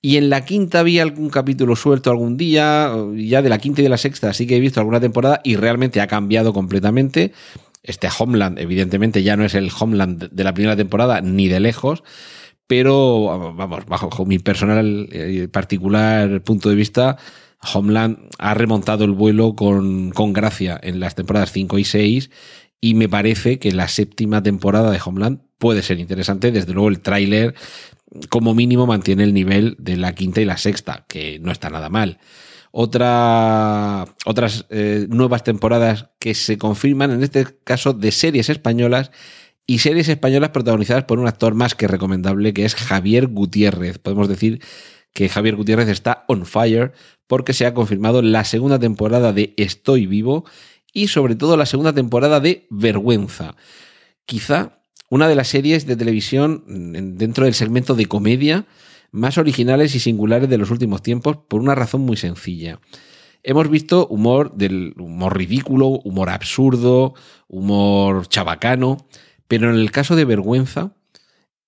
Y 0.00 0.16
en 0.16 0.30
la 0.30 0.44
quinta 0.44 0.82
vi 0.82 0.98
algún 0.98 1.28
capítulo 1.28 1.76
suelto 1.76 2.10
algún 2.10 2.36
día, 2.36 2.92
ya 3.14 3.42
de 3.42 3.48
la 3.48 3.58
quinta 3.58 3.80
y 3.80 3.84
de 3.84 3.90
la 3.90 3.96
sexta 3.96 4.32
sí 4.32 4.46
que 4.46 4.56
he 4.56 4.60
visto 4.60 4.80
alguna 4.80 5.00
temporada 5.00 5.40
y 5.44 5.56
realmente 5.56 6.00
ha 6.00 6.06
cambiado 6.06 6.52
completamente. 6.52 7.32
Este 7.82 8.08
Homeland, 8.18 8.58
evidentemente, 8.58 9.22
ya 9.22 9.36
no 9.36 9.44
es 9.44 9.54
el 9.54 9.70
Homeland 9.78 10.30
de 10.30 10.44
la 10.44 10.52
primera 10.52 10.76
temporada, 10.76 11.20
ni 11.20 11.48
de 11.48 11.60
lejos 11.60 12.02
pero 12.68 13.54
vamos, 13.54 13.86
bajo 13.86 14.24
mi 14.24 14.38
personal 14.38 15.08
eh, 15.10 15.48
particular 15.50 16.40
punto 16.42 16.68
de 16.68 16.76
vista, 16.76 17.16
Homeland 17.74 18.18
ha 18.38 18.54
remontado 18.54 19.04
el 19.04 19.12
vuelo 19.12 19.56
con, 19.56 20.10
con 20.10 20.32
gracia 20.32 20.78
en 20.80 21.00
las 21.00 21.16
temporadas 21.16 21.50
5 21.50 21.78
y 21.78 21.84
6 21.84 22.30
y 22.80 22.94
me 22.94 23.08
parece 23.08 23.58
que 23.58 23.72
la 23.72 23.88
séptima 23.88 24.42
temporada 24.42 24.90
de 24.92 25.00
Homeland 25.04 25.40
puede 25.58 25.82
ser 25.82 25.98
interesante. 25.98 26.52
Desde 26.52 26.72
luego 26.72 26.88
el 26.88 27.00
tráiler 27.00 27.54
como 28.28 28.54
mínimo 28.54 28.86
mantiene 28.86 29.24
el 29.24 29.34
nivel 29.34 29.76
de 29.78 29.96
la 29.96 30.14
quinta 30.14 30.40
y 30.40 30.44
la 30.44 30.56
sexta, 30.56 31.04
que 31.08 31.38
no 31.40 31.50
está 31.50 31.70
nada 31.70 31.88
mal. 31.88 32.18
Otra, 32.70 34.04
otras 34.24 34.66
eh, 34.70 35.06
nuevas 35.08 35.42
temporadas 35.42 36.10
que 36.18 36.34
se 36.34 36.58
confirman, 36.58 37.10
en 37.10 37.24
este 37.24 37.46
caso 37.64 37.92
de 37.92 38.12
series 38.12 38.50
españolas, 38.50 39.10
y 39.70 39.80
series 39.80 40.08
españolas 40.08 40.50
protagonizadas 40.50 41.04
por 41.04 41.18
un 41.18 41.28
actor 41.28 41.54
más 41.54 41.74
que 41.74 41.86
recomendable 41.86 42.54
que 42.54 42.64
es 42.64 42.74
Javier 42.74 43.26
Gutiérrez. 43.26 43.98
Podemos 43.98 44.26
decir 44.26 44.62
que 45.12 45.28
Javier 45.28 45.56
Gutiérrez 45.56 45.88
está 45.88 46.24
on 46.26 46.46
fire 46.46 46.92
porque 47.26 47.52
se 47.52 47.66
ha 47.66 47.74
confirmado 47.74 48.22
la 48.22 48.44
segunda 48.44 48.78
temporada 48.78 49.34
de 49.34 49.52
Estoy 49.58 50.06
vivo 50.06 50.46
y 50.94 51.08
sobre 51.08 51.36
todo 51.36 51.58
la 51.58 51.66
segunda 51.66 51.92
temporada 51.92 52.40
de 52.40 52.66
Vergüenza. 52.70 53.56
quizá 54.24 54.80
una 55.10 55.28
de 55.28 55.34
las 55.34 55.48
series 55.48 55.86
de 55.86 55.96
televisión 55.96 56.64
dentro 57.18 57.44
del 57.44 57.54
segmento 57.54 57.94
de 57.94 58.06
comedia 58.06 58.66
más 59.10 59.36
originales 59.36 59.94
y 59.94 60.00
singulares 60.00 60.48
de 60.48 60.58
los 60.58 60.70
últimos 60.70 61.02
tiempos 61.02 61.36
por 61.46 61.60
una 61.60 61.74
razón 61.74 62.00
muy 62.02 62.16
sencilla. 62.16 62.80
Hemos 63.42 63.68
visto 63.68 64.06
humor 64.06 64.54
del 64.54 64.94
humor 64.98 65.36
ridículo, 65.36 65.88
humor 65.88 66.30
absurdo, 66.30 67.14
humor 67.48 68.28
chabacano, 68.28 69.06
pero 69.48 69.70
en 69.70 69.76
el 69.76 69.90
caso 69.90 70.14
de 70.14 70.26
vergüenza, 70.26 70.94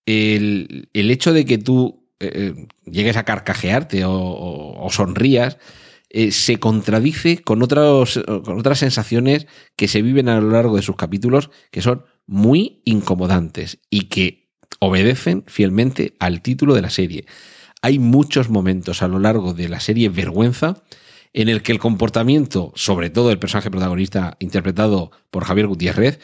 el, 0.06 0.88
hecho 0.92 1.32
de 1.32 1.44
que 1.44 1.58
tú 1.58 2.06
eh, 2.20 2.30
eh, 2.34 2.66
llegues 2.84 3.16
a 3.16 3.24
carcajearte 3.24 4.02
o, 4.06 4.88
sonrías 4.90 5.58
eh, 6.10 6.32
se 6.32 6.58
contradice 6.58 7.38
con, 7.42 7.62
otros, 7.62 8.20
con 8.44 8.58
otras 8.58 8.78
sensaciones 8.78 9.46
que 9.76 9.88
se 9.88 10.02
viven 10.02 10.28
a 10.28 10.40
lo 10.40 10.50
largo 10.50 10.76
de 10.76 10.82
sus 10.82 10.96
capítulos 10.96 11.50
que 11.70 11.82
son 11.82 12.04
muy 12.26 12.82
incomodantes 12.84 13.78
y 13.90 14.02
que 14.02 14.50
obedecen 14.80 15.44
fielmente 15.46 16.16
al 16.18 16.42
título 16.42 16.74
de 16.74 16.82
la 16.82 16.90
serie. 16.90 17.26
Hay 17.82 17.98
muchos 17.98 18.50
momentos 18.50 19.02
a 19.02 19.08
lo 19.08 19.18
largo 19.18 19.54
de 19.54 19.68
la 19.68 19.80
serie 19.80 20.08
Vergüenza 20.08 20.82
en 21.32 21.48
el 21.48 21.62
que 21.62 21.72
el 21.72 21.78
comportamiento, 21.78 22.72
sobre 22.74 23.08
todo 23.10 23.30
el 23.30 23.38
personaje 23.38 23.70
protagonista 23.70 24.36
interpretado 24.40 25.12
por 25.30 25.44
Javier 25.44 25.68
Gutiérrez, 25.68 26.18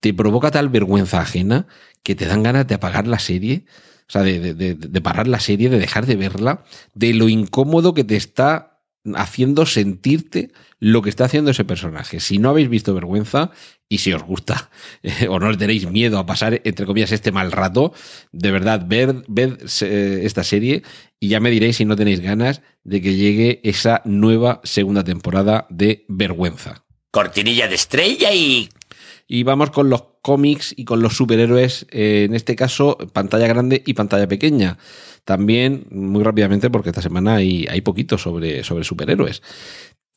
te 0.00 0.14
provoca 0.14 0.50
tal 0.50 0.68
vergüenza 0.68 1.20
ajena 1.20 1.66
que 2.02 2.14
te 2.14 2.26
dan 2.26 2.42
ganas 2.42 2.66
de 2.66 2.74
apagar 2.74 3.06
la 3.06 3.18
serie, 3.18 3.64
o 4.08 4.12
sea, 4.12 4.22
de, 4.22 5.00
parar 5.02 5.28
la 5.28 5.38
serie, 5.38 5.68
de 5.68 5.78
dejar 5.78 6.06
de 6.06 6.16
verla, 6.16 6.64
de 6.94 7.14
lo 7.14 7.28
incómodo 7.28 7.94
que 7.94 8.04
te 8.04 8.16
está 8.16 8.80
haciendo 9.14 9.64
sentirte 9.66 10.52
lo 10.78 11.02
que 11.02 11.10
está 11.10 11.26
haciendo 11.26 11.50
ese 11.50 11.64
personaje. 11.64 12.20
Si 12.20 12.38
no 12.38 12.50
habéis 12.50 12.68
visto 12.68 12.94
vergüenza 12.94 13.50
y 13.88 13.98
si 13.98 14.12
os 14.12 14.22
gusta 14.22 14.70
o 15.28 15.38
no 15.38 15.48
os 15.48 15.58
tenéis 15.58 15.88
miedo 15.88 16.18
a 16.18 16.26
pasar, 16.26 16.60
entre 16.64 16.86
comillas, 16.86 17.12
este 17.12 17.32
mal 17.32 17.52
rato, 17.52 17.92
de 18.32 18.50
verdad, 18.50 18.84
ved, 18.86 19.22
ved 19.28 19.58
eh, 19.82 20.22
esta 20.24 20.42
serie 20.42 20.82
y 21.18 21.28
ya 21.28 21.40
me 21.40 21.50
diréis 21.50 21.76
si 21.76 21.84
no 21.84 21.96
tenéis 21.96 22.20
ganas 22.20 22.62
de 22.82 23.00
que 23.00 23.14
llegue 23.14 23.60
esa 23.62 24.02
nueva 24.04 24.60
segunda 24.64 25.04
temporada 25.04 25.66
de 25.70 26.04
Vergüenza. 26.08 26.84
Cortinilla 27.10 27.68
de 27.68 27.74
estrella 27.74 28.32
y... 28.32 28.70
Y 29.32 29.44
vamos 29.44 29.70
con 29.70 29.88
los 29.88 30.02
cómics 30.22 30.74
y 30.76 30.84
con 30.84 31.02
los 31.02 31.16
superhéroes, 31.16 31.86
eh, 31.92 32.24
en 32.28 32.34
este 32.34 32.56
caso 32.56 32.98
pantalla 33.12 33.46
grande 33.46 33.80
y 33.86 33.94
pantalla 33.94 34.26
pequeña. 34.26 34.76
También, 35.24 35.86
muy 35.92 36.24
rápidamente, 36.24 36.68
porque 36.68 36.88
esta 36.88 37.00
semana 37.00 37.36
hay, 37.36 37.64
hay 37.70 37.80
poquito 37.80 38.18
sobre, 38.18 38.64
sobre 38.64 38.82
superhéroes. 38.82 39.40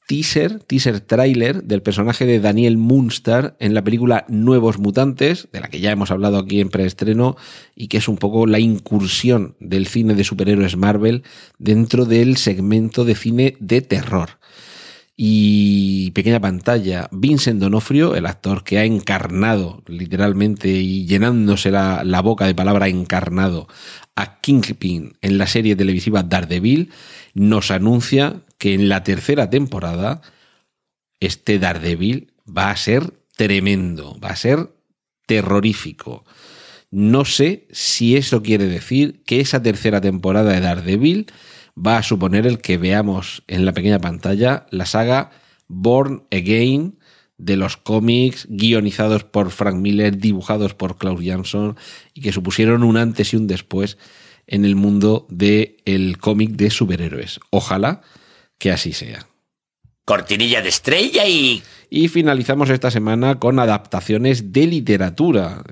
Teaser, 0.08 0.62
teaser 0.62 1.00
trailer 1.00 1.64
del 1.64 1.84
personaje 1.84 2.26
de 2.26 2.40
Daniel 2.40 2.78
Munster 2.78 3.56
en 3.60 3.76
la 3.76 3.84
película 3.84 4.26
Nuevos 4.30 4.80
Mutantes, 4.80 5.48
de 5.54 5.62
la 5.62 5.68
que 5.68 5.80
ya 5.80 5.92
hemos 5.92 6.10
hablado 6.10 6.40
aquí 6.40 6.60
en 6.60 6.70
preestreno, 6.70 7.38
y 7.76 7.90
que 7.90 7.98
es 7.98 8.08
un 8.08 8.18
poco 8.18 8.48
la 8.48 8.58
incursión 8.58 9.56
del 9.60 9.86
cine 9.86 10.16
de 10.16 10.24
superhéroes 10.24 10.76
Marvel 10.76 11.22
dentro 11.60 12.06
del 12.06 12.38
segmento 12.38 13.06
de 13.06 13.14
cine 13.14 13.58
de 13.60 13.82
terror 13.82 14.40
y 15.16 16.12
pequeña 16.12 16.40
pantalla, 16.40 17.08
Vincent 17.12 17.60
Donofrio, 17.60 18.16
el 18.16 18.26
actor 18.26 18.64
que 18.64 18.80
ha 18.80 18.86
encarnado 18.86 19.84
literalmente 19.86 20.70
y 20.70 21.06
llenándose 21.06 21.70
la, 21.70 22.04
la, 22.04 22.22
boca 22.22 22.48
de 22.48 22.56
palabra 22.56 22.88
encarnado 22.88 23.68
a 24.16 24.40
Kingpin 24.42 25.18
en 25.22 25.38
la 25.38 25.48
serie 25.48 25.76
televisiva 25.76 26.24
Daredevil, 26.24 26.92
nos 27.34 27.70
anuncia 27.70 28.42
que 28.58 28.74
en 28.74 28.90
la 28.90 29.04
tercera 29.04 29.50
temporada 29.50 30.22
este 31.20 31.60
Daredevil 31.60 32.34
va 32.46 32.72
a 32.72 32.78
ser 32.78 33.14
tremendo, 33.36 34.20
va 34.20 34.30
a 34.30 34.36
ser 34.36 34.74
terrorífico. 35.26 36.26
No 36.92 37.26
sé 37.26 37.68
si 37.72 38.16
eso 38.16 38.44
quiere 38.44 38.66
decir 38.66 39.24
que 39.26 39.40
esa 39.40 39.62
tercera 39.64 40.02
temporada 40.02 40.54
de 40.54 40.62
Daredevil 40.62 41.28
va 41.76 41.98
a 41.98 42.04
suponer 42.04 42.46
el 42.46 42.60
que 42.60 42.78
veamos 42.78 43.44
en 43.48 43.66
la 43.66 43.74
pequeña 43.74 44.00
pantalla 44.00 44.66
la 44.70 44.86
saga 44.86 45.32
Born 45.68 46.24
Again 46.32 47.00
de 47.38 47.58
los 47.58 47.78
cómics 47.78 48.48
guionizados 48.50 49.24
por 49.24 49.52
Frank 49.52 49.76
Miller, 49.76 50.18
dibujados 50.18 50.74
por 50.76 50.98
Klaus 50.98 51.22
Jansson 51.24 51.78
y 52.14 52.22
que 52.22 52.32
supusieron 52.32 52.84
un 52.84 52.98
antes 52.98 53.34
y 53.34 53.38
un 53.38 53.48
después 53.48 53.98
en 54.48 54.66
el 54.66 54.76
mundo 54.76 55.26
del 55.30 55.78
el 55.86 56.18
cómic 56.18 56.52
de 56.52 56.70
superhéroes. 56.70 57.40
Ojalá 57.50 58.02
que 58.58 58.72
así 58.72 58.94
sea. 58.94 59.28
Cortinilla 60.06 60.62
de 60.62 60.70
estrella 60.70 61.26
y... 61.28 61.64
Y 61.90 62.08
finalizamos 62.08 62.70
esta 62.70 62.92
semana 62.92 63.40
con 63.40 63.60
adaptaciones 63.60 64.52
de 64.52 64.68
literatura. 64.68 65.64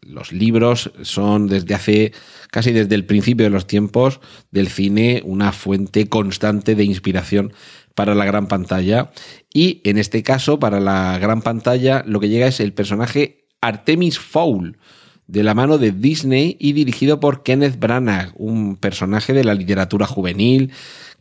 Los 0.00 0.32
libros 0.32 0.92
son 1.02 1.46
desde 1.48 1.74
hace 1.74 2.12
casi 2.50 2.72
desde 2.72 2.94
el 2.94 3.04
principio 3.04 3.44
de 3.44 3.50
los 3.50 3.66
tiempos 3.66 4.20
del 4.50 4.68
cine 4.68 5.22
una 5.24 5.52
fuente 5.52 6.08
constante 6.08 6.74
de 6.74 6.84
inspiración 6.84 7.52
para 7.94 8.14
la 8.14 8.24
gran 8.24 8.46
pantalla. 8.46 9.10
Y 9.52 9.80
en 9.84 9.98
este 9.98 10.22
caso, 10.22 10.58
para 10.58 10.80
la 10.80 11.18
gran 11.18 11.42
pantalla, 11.42 12.02
lo 12.06 12.20
que 12.20 12.28
llega 12.28 12.46
es 12.46 12.60
el 12.60 12.72
personaje 12.72 13.44
Artemis 13.60 14.18
Fowl, 14.18 14.78
de 15.26 15.42
la 15.44 15.54
mano 15.54 15.78
de 15.78 15.92
Disney 15.92 16.56
y 16.58 16.72
dirigido 16.72 17.20
por 17.20 17.44
Kenneth 17.44 17.78
Branagh, 17.78 18.32
un 18.34 18.76
personaje 18.76 19.32
de 19.32 19.44
la 19.44 19.54
literatura 19.54 20.06
juvenil 20.06 20.72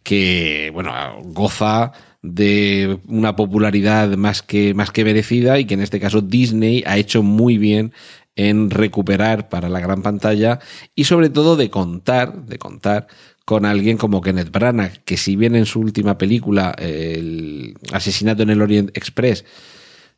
que, 0.02 0.72
bueno, 0.74 0.92
goza 1.26 1.92
de 2.24 2.98
una 3.08 3.36
popularidad 3.36 4.10
más 4.18 4.42
que, 4.42 4.74
más 4.74 4.92
que 4.92 5.06
merecida 5.06 5.60
y 5.60 5.66
que 5.66 5.76
en 5.76 5.82
este 5.82 6.00
caso 6.00 6.22
Disney 6.22 6.84
ha 6.88 6.98
hecho 6.98 7.22
muy 7.22 7.58
bien 7.58 7.94
en 8.40 8.70
recuperar 8.70 9.50
para 9.50 9.68
la 9.68 9.82
gran 9.82 10.02
pantalla 10.02 10.60
y 10.96 11.04
sobre 11.04 11.30
todo 11.30 11.58
de 11.58 11.70
contar, 11.70 12.46
de 12.46 12.58
contar 12.58 13.08
con 13.44 13.66
alguien 13.66 13.98
como 13.98 14.22
Kenneth 14.22 14.50
Branagh, 14.50 15.04
que 15.04 15.18
si 15.18 15.36
bien 15.36 15.58
en 15.58 15.66
su 15.66 15.82
última 15.82 16.18
película, 16.18 16.74
el 16.80 17.76
asesinato 17.92 18.44
en 18.44 18.52
el 18.52 18.62
Orient 18.62 18.96
Express, 18.96 19.44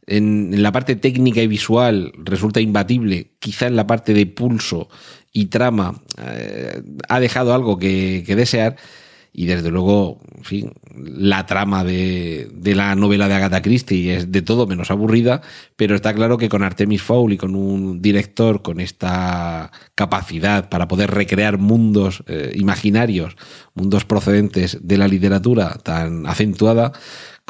en, 0.05 0.61
la 0.61 0.71
parte 0.71 0.95
técnica 0.95 1.41
y 1.41 1.47
visual 1.47 2.11
resulta 2.15 2.61
imbatible, 2.61 3.31
quizá 3.39 3.65
en 3.65 3.75
la 3.75 3.87
parte 3.87 4.13
de 4.13 4.27
pulso 4.27 4.87
y 5.33 5.47
trama 5.47 5.99
eh, 6.23 6.79
ha 7.09 7.19
dejado 7.19 7.55
algo 7.55 7.79
que, 7.79 8.23
que 8.23 8.35
desear, 8.35 8.75
y 9.33 9.45
desde 9.45 9.71
luego, 9.71 10.19
en 10.35 10.43
fin, 10.43 10.73
la 10.93 11.45
trama 11.45 11.85
de, 11.85 12.49
de, 12.53 12.75
la 12.75 12.95
novela 12.95 13.29
de 13.29 13.35
Agatha 13.35 13.61
Christie 13.61 14.15
es 14.15 14.31
de 14.31 14.41
todo 14.41 14.67
menos 14.67 14.91
aburrida, 14.91 15.41
pero 15.77 15.95
está 15.95 16.13
claro 16.13 16.37
que 16.37 16.49
con 16.49 16.63
Artemis 16.63 17.01
Fowl 17.01 17.31
y 17.31 17.37
con 17.37 17.55
un 17.55 18.01
director 18.01 18.61
con 18.61 18.81
esta 18.81 19.71
capacidad 19.95 20.67
para 20.67 20.89
poder 20.89 21.11
recrear 21.11 21.57
mundos 21.57 22.23
eh, 22.27 22.51
imaginarios, 22.55 23.37
mundos 23.73 24.03
procedentes 24.03 24.79
de 24.81 24.97
la 24.97 25.07
literatura 25.07 25.77
tan 25.81 26.27
acentuada, 26.27 26.91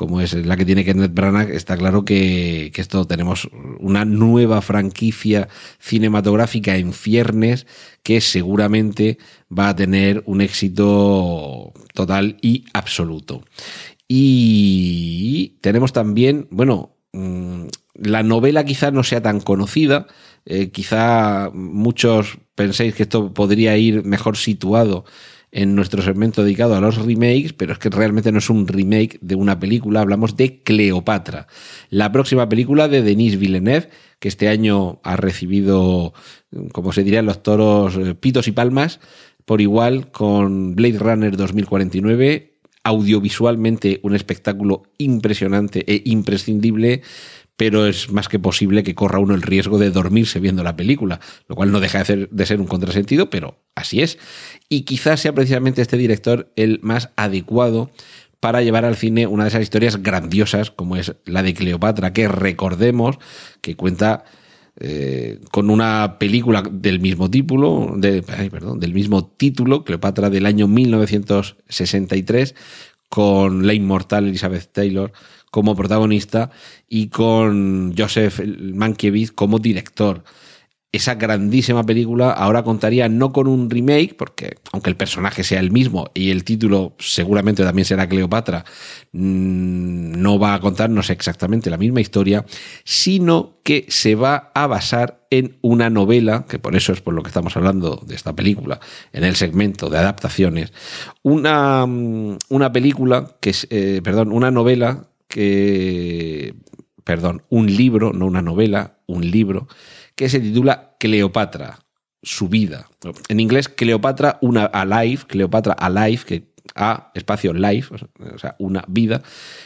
como 0.01 0.19
es 0.19 0.33
la 0.33 0.57
que 0.57 0.65
tiene 0.65 0.83
Kenneth 0.83 1.13
Branagh, 1.13 1.51
está 1.51 1.77
claro 1.77 2.03
que, 2.03 2.71
esto 2.75 3.05
tenemos 3.05 3.47
una 3.79 4.03
nueva 4.03 4.63
franquicia 4.63 5.47
cinematográfica 5.77 6.75
en 6.75 6.91
ciernes 6.91 7.67
que 8.01 8.19
seguramente 8.19 9.19
va 9.55 9.69
a 9.69 9.75
tener 9.75 10.23
un 10.25 10.41
éxito 10.41 11.71
total 11.93 12.37
y 12.41 12.65
absoluto. 12.73 13.43
Y 14.07 15.59
tenemos 15.61 15.93
también, 15.93 16.47
bueno, 16.49 16.95
mm, 17.13 17.65
la 17.93 18.23
novela 18.23 18.65
quizá 18.65 18.89
no 18.89 19.03
sea 19.03 19.21
tan 19.21 19.39
conocida, 19.39 20.07
eh, 20.47 20.71
quizá 20.71 21.51
muchos 21.53 22.39
penséis 22.55 22.95
que 22.95 23.03
esto 23.03 23.35
podría 23.35 23.77
ir 23.77 24.03
mejor 24.03 24.35
situado 24.35 25.05
en 25.51 25.75
nuestro 25.75 26.01
segmento 26.01 26.43
dedicado 26.43 26.75
a 26.75 26.81
los 26.81 26.97
remakes, 26.97 27.53
pero 27.53 27.73
es 27.73 27.79
que 27.79 27.89
realmente 27.89 28.31
no 28.31 28.39
es 28.39 28.49
un 28.49 28.67
remake 28.67 29.19
de 29.21 29.35
una 29.35 29.59
película, 29.59 30.01
hablamos 30.01 30.37
de 30.37 30.63
Cleopatra, 30.63 31.47
la 31.89 32.11
próxima 32.11 32.47
película 32.47 32.87
de 32.87 33.01
Denis 33.01 33.37
Villeneuve, 33.37 33.89
que 34.19 34.27
este 34.29 34.47
año 34.47 34.99
ha 35.03 35.17
recibido, 35.17 36.13
como 36.71 36.93
se 36.93 37.03
diría 37.03 37.19
en 37.19 37.25
los 37.25 37.43
toros, 37.43 37.97
eh, 37.97 38.15
pitos 38.15 38.47
y 38.47 38.51
palmas, 38.51 38.99
por 39.45 39.61
igual 39.61 40.11
con 40.11 40.75
Blade 40.75 40.99
Runner 40.99 41.35
2049, 41.35 42.51
audiovisualmente 42.83 43.99
un 44.03 44.15
espectáculo 44.15 44.83
impresionante 44.97 45.83
e 45.87 46.01
imprescindible, 46.05 47.01
pero 47.61 47.85
es 47.85 48.11
más 48.11 48.27
que 48.27 48.39
posible 48.39 48.81
que 48.81 48.95
corra 48.95 49.19
uno 49.19 49.35
el 49.35 49.43
riesgo 49.43 49.77
de 49.77 49.91
dormirse 49.91 50.39
viendo 50.39 50.63
la 50.63 50.75
película, 50.75 51.19
lo 51.47 51.53
cual 51.55 51.71
no 51.71 51.79
deja 51.79 52.03
de 52.03 52.45
ser, 52.47 52.59
un 52.59 52.65
contrasentido, 52.65 53.29
pero 53.29 53.59
así 53.75 54.01
es. 54.01 54.17
Y 54.67 54.81
quizás 54.81 55.19
sea 55.19 55.33
precisamente 55.33 55.83
este 55.83 55.95
director 55.95 56.51
el 56.55 56.79
más 56.81 57.11
adecuado 57.17 57.91
para 58.39 58.63
llevar 58.63 58.83
al 58.83 58.95
cine 58.95 59.27
una 59.27 59.43
de 59.43 59.49
esas 59.49 59.61
historias 59.61 60.01
grandiosas 60.01 60.71
como 60.71 60.95
es 60.95 61.13
la 61.25 61.43
de 61.43 61.53
Cleopatra, 61.53 62.13
que 62.13 62.27
recordemos 62.27 63.19
que 63.61 63.75
cuenta 63.75 64.23
eh, 64.79 65.37
con 65.51 65.69
una 65.69 66.17
película 66.17 66.63
del 66.67 66.99
mismo 66.99 67.29
título, 67.29 67.93
de, 67.95 68.21
del 68.77 68.93
mismo 68.95 69.27
título, 69.27 69.83
Cleopatra 69.83 70.31
del 70.31 70.47
año 70.47 70.67
1963, 70.67 72.55
con 73.07 73.67
la 73.67 73.75
inmortal 73.75 74.25
Elizabeth 74.25 74.71
Taylor 74.71 75.13
como 75.51 75.75
protagonista 75.75 76.49
y 76.87 77.09
con 77.09 77.93
Joseph 77.95 78.41
Mankiewicz 78.73 79.31
como 79.31 79.59
director. 79.59 80.23
Esa 80.93 81.15
grandísima 81.15 81.85
película 81.85 82.31
ahora 82.31 82.63
contaría 82.63 83.07
no 83.07 83.31
con 83.31 83.47
un 83.47 83.69
remake, 83.69 84.13
porque 84.13 84.57
aunque 84.73 84.89
el 84.89 84.97
personaje 84.97 85.41
sea 85.45 85.61
el 85.61 85.71
mismo 85.71 86.09
y 86.13 86.31
el 86.31 86.43
título 86.43 86.95
seguramente 86.99 87.63
también 87.63 87.85
será 87.85 88.09
Cleopatra, 88.09 88.65
mm, 89.13 90.21
no 90.21 90.37
va 90.37 90.53
a 90.53 90.59
contarnos 90.59 91.09
exactamente 91.09 91.69
la 91.69 91.77
misma 91.77 92.01
historia, 92.01 92.45
sino 92.83 93.59
que 93.63 93.85
se 93.87 94.15
va 94.15 94.51
a 94.53 94.67
basar 94.67 95.25
en 95.29 95.57
una 95.61 95.89
novela, 95.89 96.45
que 96.49 96.59
por 96.59 96.75
eso 96.75 96.91
es 96.91 96.99
por 96.99 97.13
lo 97.13 97.23
que 97.23 97.29
estamos 97.29 97.55
hablando 97.55 98.03
de 98.05 98.15
esta 98.15 98.35
película, 98.35 98.81
en 99.13 99.23
el 99.23 99.37
segmento 99.37 99.89
de 99.89 99.97
adaptaciones, 99.97 100.73
una, 101.23 101.85
mm, 101.85 102.37
una 102.49 102.73
película 102.73 103.37
que 103.39 103.55
eh, 103.69 104.01
perdón, 104.03 104.33
una 104.33 104.51
novela 104.51 105.10
que, 105.31 106.53
perdón, 107.03 107.43
un 107.49 107.73
libro, 107.75 108.13
no 108.13 108.27
una 108.27 108.43
novela, 108.43 108.99
un 109.07 109.31
libro 109.31 109.67
que 110.15 110.29
se 110.29 110.39
titula 110.39 110.95
Cleopatra, 110.99 111.79
su 112.21 112.49
vida. 112.49 112.87
En 113.29 113.39
inglés, 113.39 113.69
Cleopatra, 113.69 114.37
una 114.41 114.65
alive, 114.65 115.23
Cleopatra 115.25 115.73
alive, 115.73 116.21
que 116.27 116.51
a 116.75 117.11
espacio 117.15 117.53
life, 117.53 117.93
o 118.19 118.37
sea, 118.37 118.55
una 118.59 118.83
vida, 118.87 119.23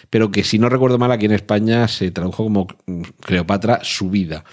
pero 0.10 0.32
que 0.32 0.44
si 0.44 0.60
no 0.60 0.70
recuerdo 0.70 0.98
mal 0.98 1.12
aquí 1.12 1.26
en 1.26 1.34
España 1.34 1.88
se 1.88 2.10
tradujo 2.12 2.44
como 2.44 2.68
Cleopatra, 3.22 3.82
su 3.84 4.10
vida. 4.10 4.46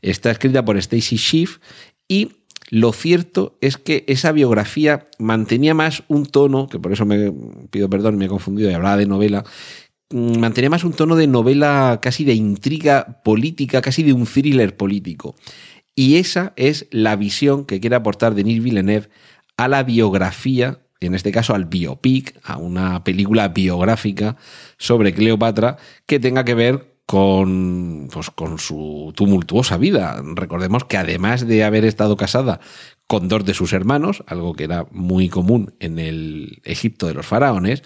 Está 0.00 0.30
escrita 0.30 0.64
por 0.64 0.76
Stacy 0.76 1.18
Schiff 1.18 1.58
y 2.06 2.32
lo 2.70 2.92
cierto 2.92 3.58
es 3.60 3.78
que 3.78 4.04
esa 4.06 4.30
biografía 4.30 5.06
mantenía 5.18 5.74
más 5.74 6.04
un 6.08 6.26
tono, 6.26 6.68
que 6.68 6.78
por 6.78 6.92
eso 6.92 7.04
me 7.04 7.32
pido 7.70 7.90
perdón, 7.90 8.16
me 8.16 8.26
he 8.26 8.28
confundido 8.28 8.70
y 8.70 8.74
hablaba 8.74 8.96
de 8.96 9.06
novela, 9.06 9.44
Mm, 9.44 9.87
mantenía 10.10 10.70
más 10.70 10.84
un 10.84 10.92
tono 10.92 11.16
de 11.16 11.26
novela 11.26 11.98
casi 12.02 12.24
de 12.24 12.34
intriga 12.34 13.20
política, 13.24 13.82
casi 13.82 14.02
de 14.02 14.12
un 14.12 14.26
thriller 14.26 14.76
político. 14.76 15.34
Y 15.94 16.16
esa 16.16 16.52
es 16.56 16.86
la 16.90 17.16
visión 17.16 17.64
que 17.64 17.80
quiere 17.80 17.96
aportar 17.96 18.34
Denis 18.34 18.62
Villeneuve 18.62 19.08
a 19.56 19.68
la 19.68 19.82
biografía, 19.82 20.78
en 21.00 21.14
este 21.14 21.32
caso 21.32 21.54
al 21.54 21.64
biopic, 21.64 22.38
a 22.44 22.56
una 22.56 23.02
película 23.04 23.48
biográfica 23.48 24.36
sobre 24.78 25.12
Cleopatra 25.12 25.76
que 26.06 26.20
tenga 26.20 26.44
que 26.44 26.54
ver 26.54 26.98
con, 27.04 28.08
pues, 28.12 28.30
con 28.30 28.58
su 28.58 29.12
tumultuosa 29.16 29.76
vida. 29.76 30.22
Recordemos 30.34 30.84
que 30.84 30.98
además 30.98 31.46
de 31.46 31.64
haber 31.64 31.84
estado 31.84 32.16
casada 32.16 32.60
con 33.06 33.28
dos 33.28 33.44
de 33.44 33.54
sus 33.54 33.72
hermanos, 33.72 34.22
algo 34.26 34.54
que 34.54 34.64
era 34.64 34.86
muy 34.90 35.28
común 35.28 35.74
en 35.80 35.98
el 35.98 36.60
Egipto 36.64 37.06
de 37.06 37.14
los 37.14 37.26
faraones, 37.26 37.82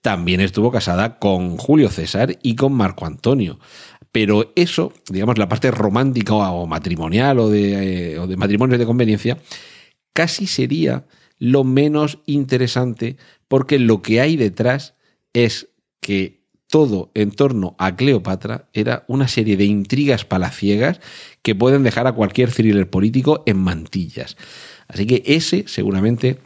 también 0.00 0.40
estuvo 0.40 0.70
casada 0.70 1.18
con 1.18 1.56
Julio 1.56 1.90
César 1.90 2.38
y 2.42 2.54
con 2.54 2.72
Marco 2.72 3.06
Antonio. 3.06 3.58
Pero 4.12 4.52
eso, 4.56 4.92
digamos, 5.10 5.38
la 5.38 5.48
parte 5.48 5.70
romántica 5.70 6.34
o 6.34 6.66
matrimonial 6.66 7.38
o 7.38 7.50
de, 7.50 8.12
eh, 8.12 8.18
o 8.18 8.26
de 8.26 8.36
matrimonios 8.36 8.78
de 8.78 8.86
conveniencia, 8.86 9.38
casi 10.12 10.46
sería 10.46 11.06
lo 11.38 11.64
menos 11.64 12.18
interesante 12.26 13.16
porque 13.48 13.78
lo 13.78 14.02
que 14.02 14.20
hay 14.20 14.36
detrás 14.36 14.94
es 15.32 15.68
que 16.00 16.38
todo 16.68 17.10
en 17.14 17.30
torno 17.30 17.74
a 17.78 17.96
Cleopatra 17.96 18.68
era 18.72 19.04
una 19.08 19.26
serie 19.26 19.56
de 19.56 19.64
intrigas 19.64 20.24
palaciegas 20.24 21.00
que 21.42 21.54
pueden 21.54 21.82
dejar 21.82 22.06
a 22.06 22.12
cualquier 22.12 22.52
thriller 22.52 22.88
político 22.88 23.42
en 23.46 23.58
mantillas. 23.58 24.36
Así 24.86 25.06
que 25.06 25.22
ese 25.26 25.64
seguramente 25.66 26.38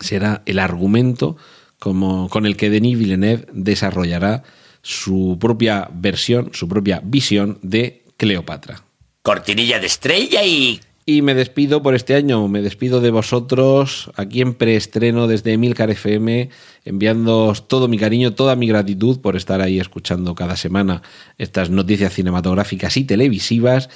será 0.00 0.42
el 0.46 0.58
argumento 0.58 1.36
como, 1.82 2.28
con 2.28 2.46
el 2.46 2.56
que 2.56 2.70
Denis 2.70 2.96
Villeneuve 2.96 3.46
desarrollará 3.52 4.44
su 4.82 5.36
propia 5.40 5.90
versión, 5.92 6.50
su 6.52 6.68
propia 6.68 7.00
visión 7.02 7.58
de 7.60 8.04
Cleopatra. 8.16 8.84
Cortinilla 9.22 9.80
de 9.80 9.86
estrella 9.88 10.44
y... 10.44 10.80
Y 11.04 11.22
me 11.22 11.34
despido 11.34 11.82
por 11.82 11.96
este 11.96 12.14
año, 12.14 12.46
me 12.46 12.62
despido 12.62 13.00
de 13.00 13.10
vosotros 13.10 14.12
aquí 14.14 14.40
en 14.40 14.54
preestreno 14.54 15.26
desde 15.26 15.54
Emilcar 15.54 15.90
FM, 15.90 16.50
enviándoos 16.84 17.66
todo 17.66 17.88
mi 17.88 17.98
cariño, 17.98 18.34
toda 18.34 18.54
mi 18.54 18.68
gratitud 18.68 19.18
por 19.18 19.34
estar 19.34 19.60
ahí 19.60 19.80
escuchando 19.80 20.36
cada 20.36 20.54
semana 20.54 21.02
estas 21.36 21.70
noticias 21.70 22.12
cinematográficas 22.12 22.96
y 22.96 23.02
televisivas 23.02 23.90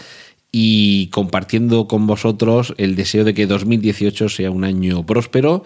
y 0.50 1.06
compartiendo 1.10 1.86
con 1.86 2.08
vosotros 2.08 2.74
el 2.78 2.96
deseo 2.96 3.22
de 3.22 3.34
que 3.34 3.46
2018 3.46 4.28
sea 4.28 4.50
un 4.50 4.64
año 4.64 5.06
próspero 5.06 5.62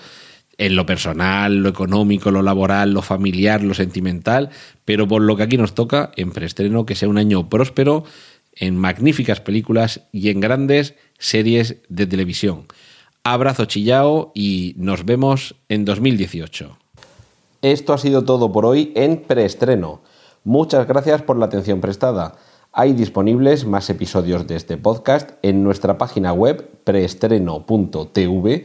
en 0.61 0.77
lo 0.77 0.85
personal, 0.85 1.63
lo 1.63 1.71
económico, 1.71 2.31
lo 2.31 2.43
laboral, 2.43 2.93
lo 2.93 3.01
familiar, 3.01 3.63
lo 3.63 3.73
sentimental, 3.73 4.51
pero 4.85 5.09
por 5.09 5.23
lo 5.23 5.35
que 5.35 5.45
aquí 5.45 5.57
nos 5.57 5.75
toca, 5.75 6.13
en 6.17 6.33
preestreno, 6.33 6.85
que 6.85 6.95
sea 6.95 7.09
un 7.09 7.17
año 7.17 7.49
próspero, 7.49 8.05
en 8.53 8.77
magníficas 8.77 9.41
películas 9.41 10.03
y 10.13 10.29
en 10.29 10.41
grandes 10.41 10.97
series 11.19 11.77
de 11.89 12.07
televisión. 12.07 12.67
Abrazo 13.25 13.65
chillao 13.65 14.33
y 14.35 14.75
nos 14.77 15.07
vemos 15.07 15.55
en 15.71 15.87
2018. 15.87 16.77
Esto 17.63 17.95
ha 17.95 17.99
sido 17.99 18.27
todo 18.27 18.53
por 18.53 18.67
hoy 18.67 18.93
en 18.95 19.23
preestreno. 19.23 20.03
Muchas 20.45 20.87
gracias 20.87 21.23
por 21.23 21.39
la 21.39 21.47
atención 21.47 21.81
prestada. 21.81 22.37
Hay 22.73 22.93
disponibles 22.93 23.65
más 23.65 23.91
episodios 23.91 24.47
de 24.47 24.55
este 24.55 24.77
podcast 24.77 25.31
en 25.43 25.65
nuestra 25.65 25.99
página 25.99 26.33
web 26.33 26.69
preestreno.tv 26.85 28.65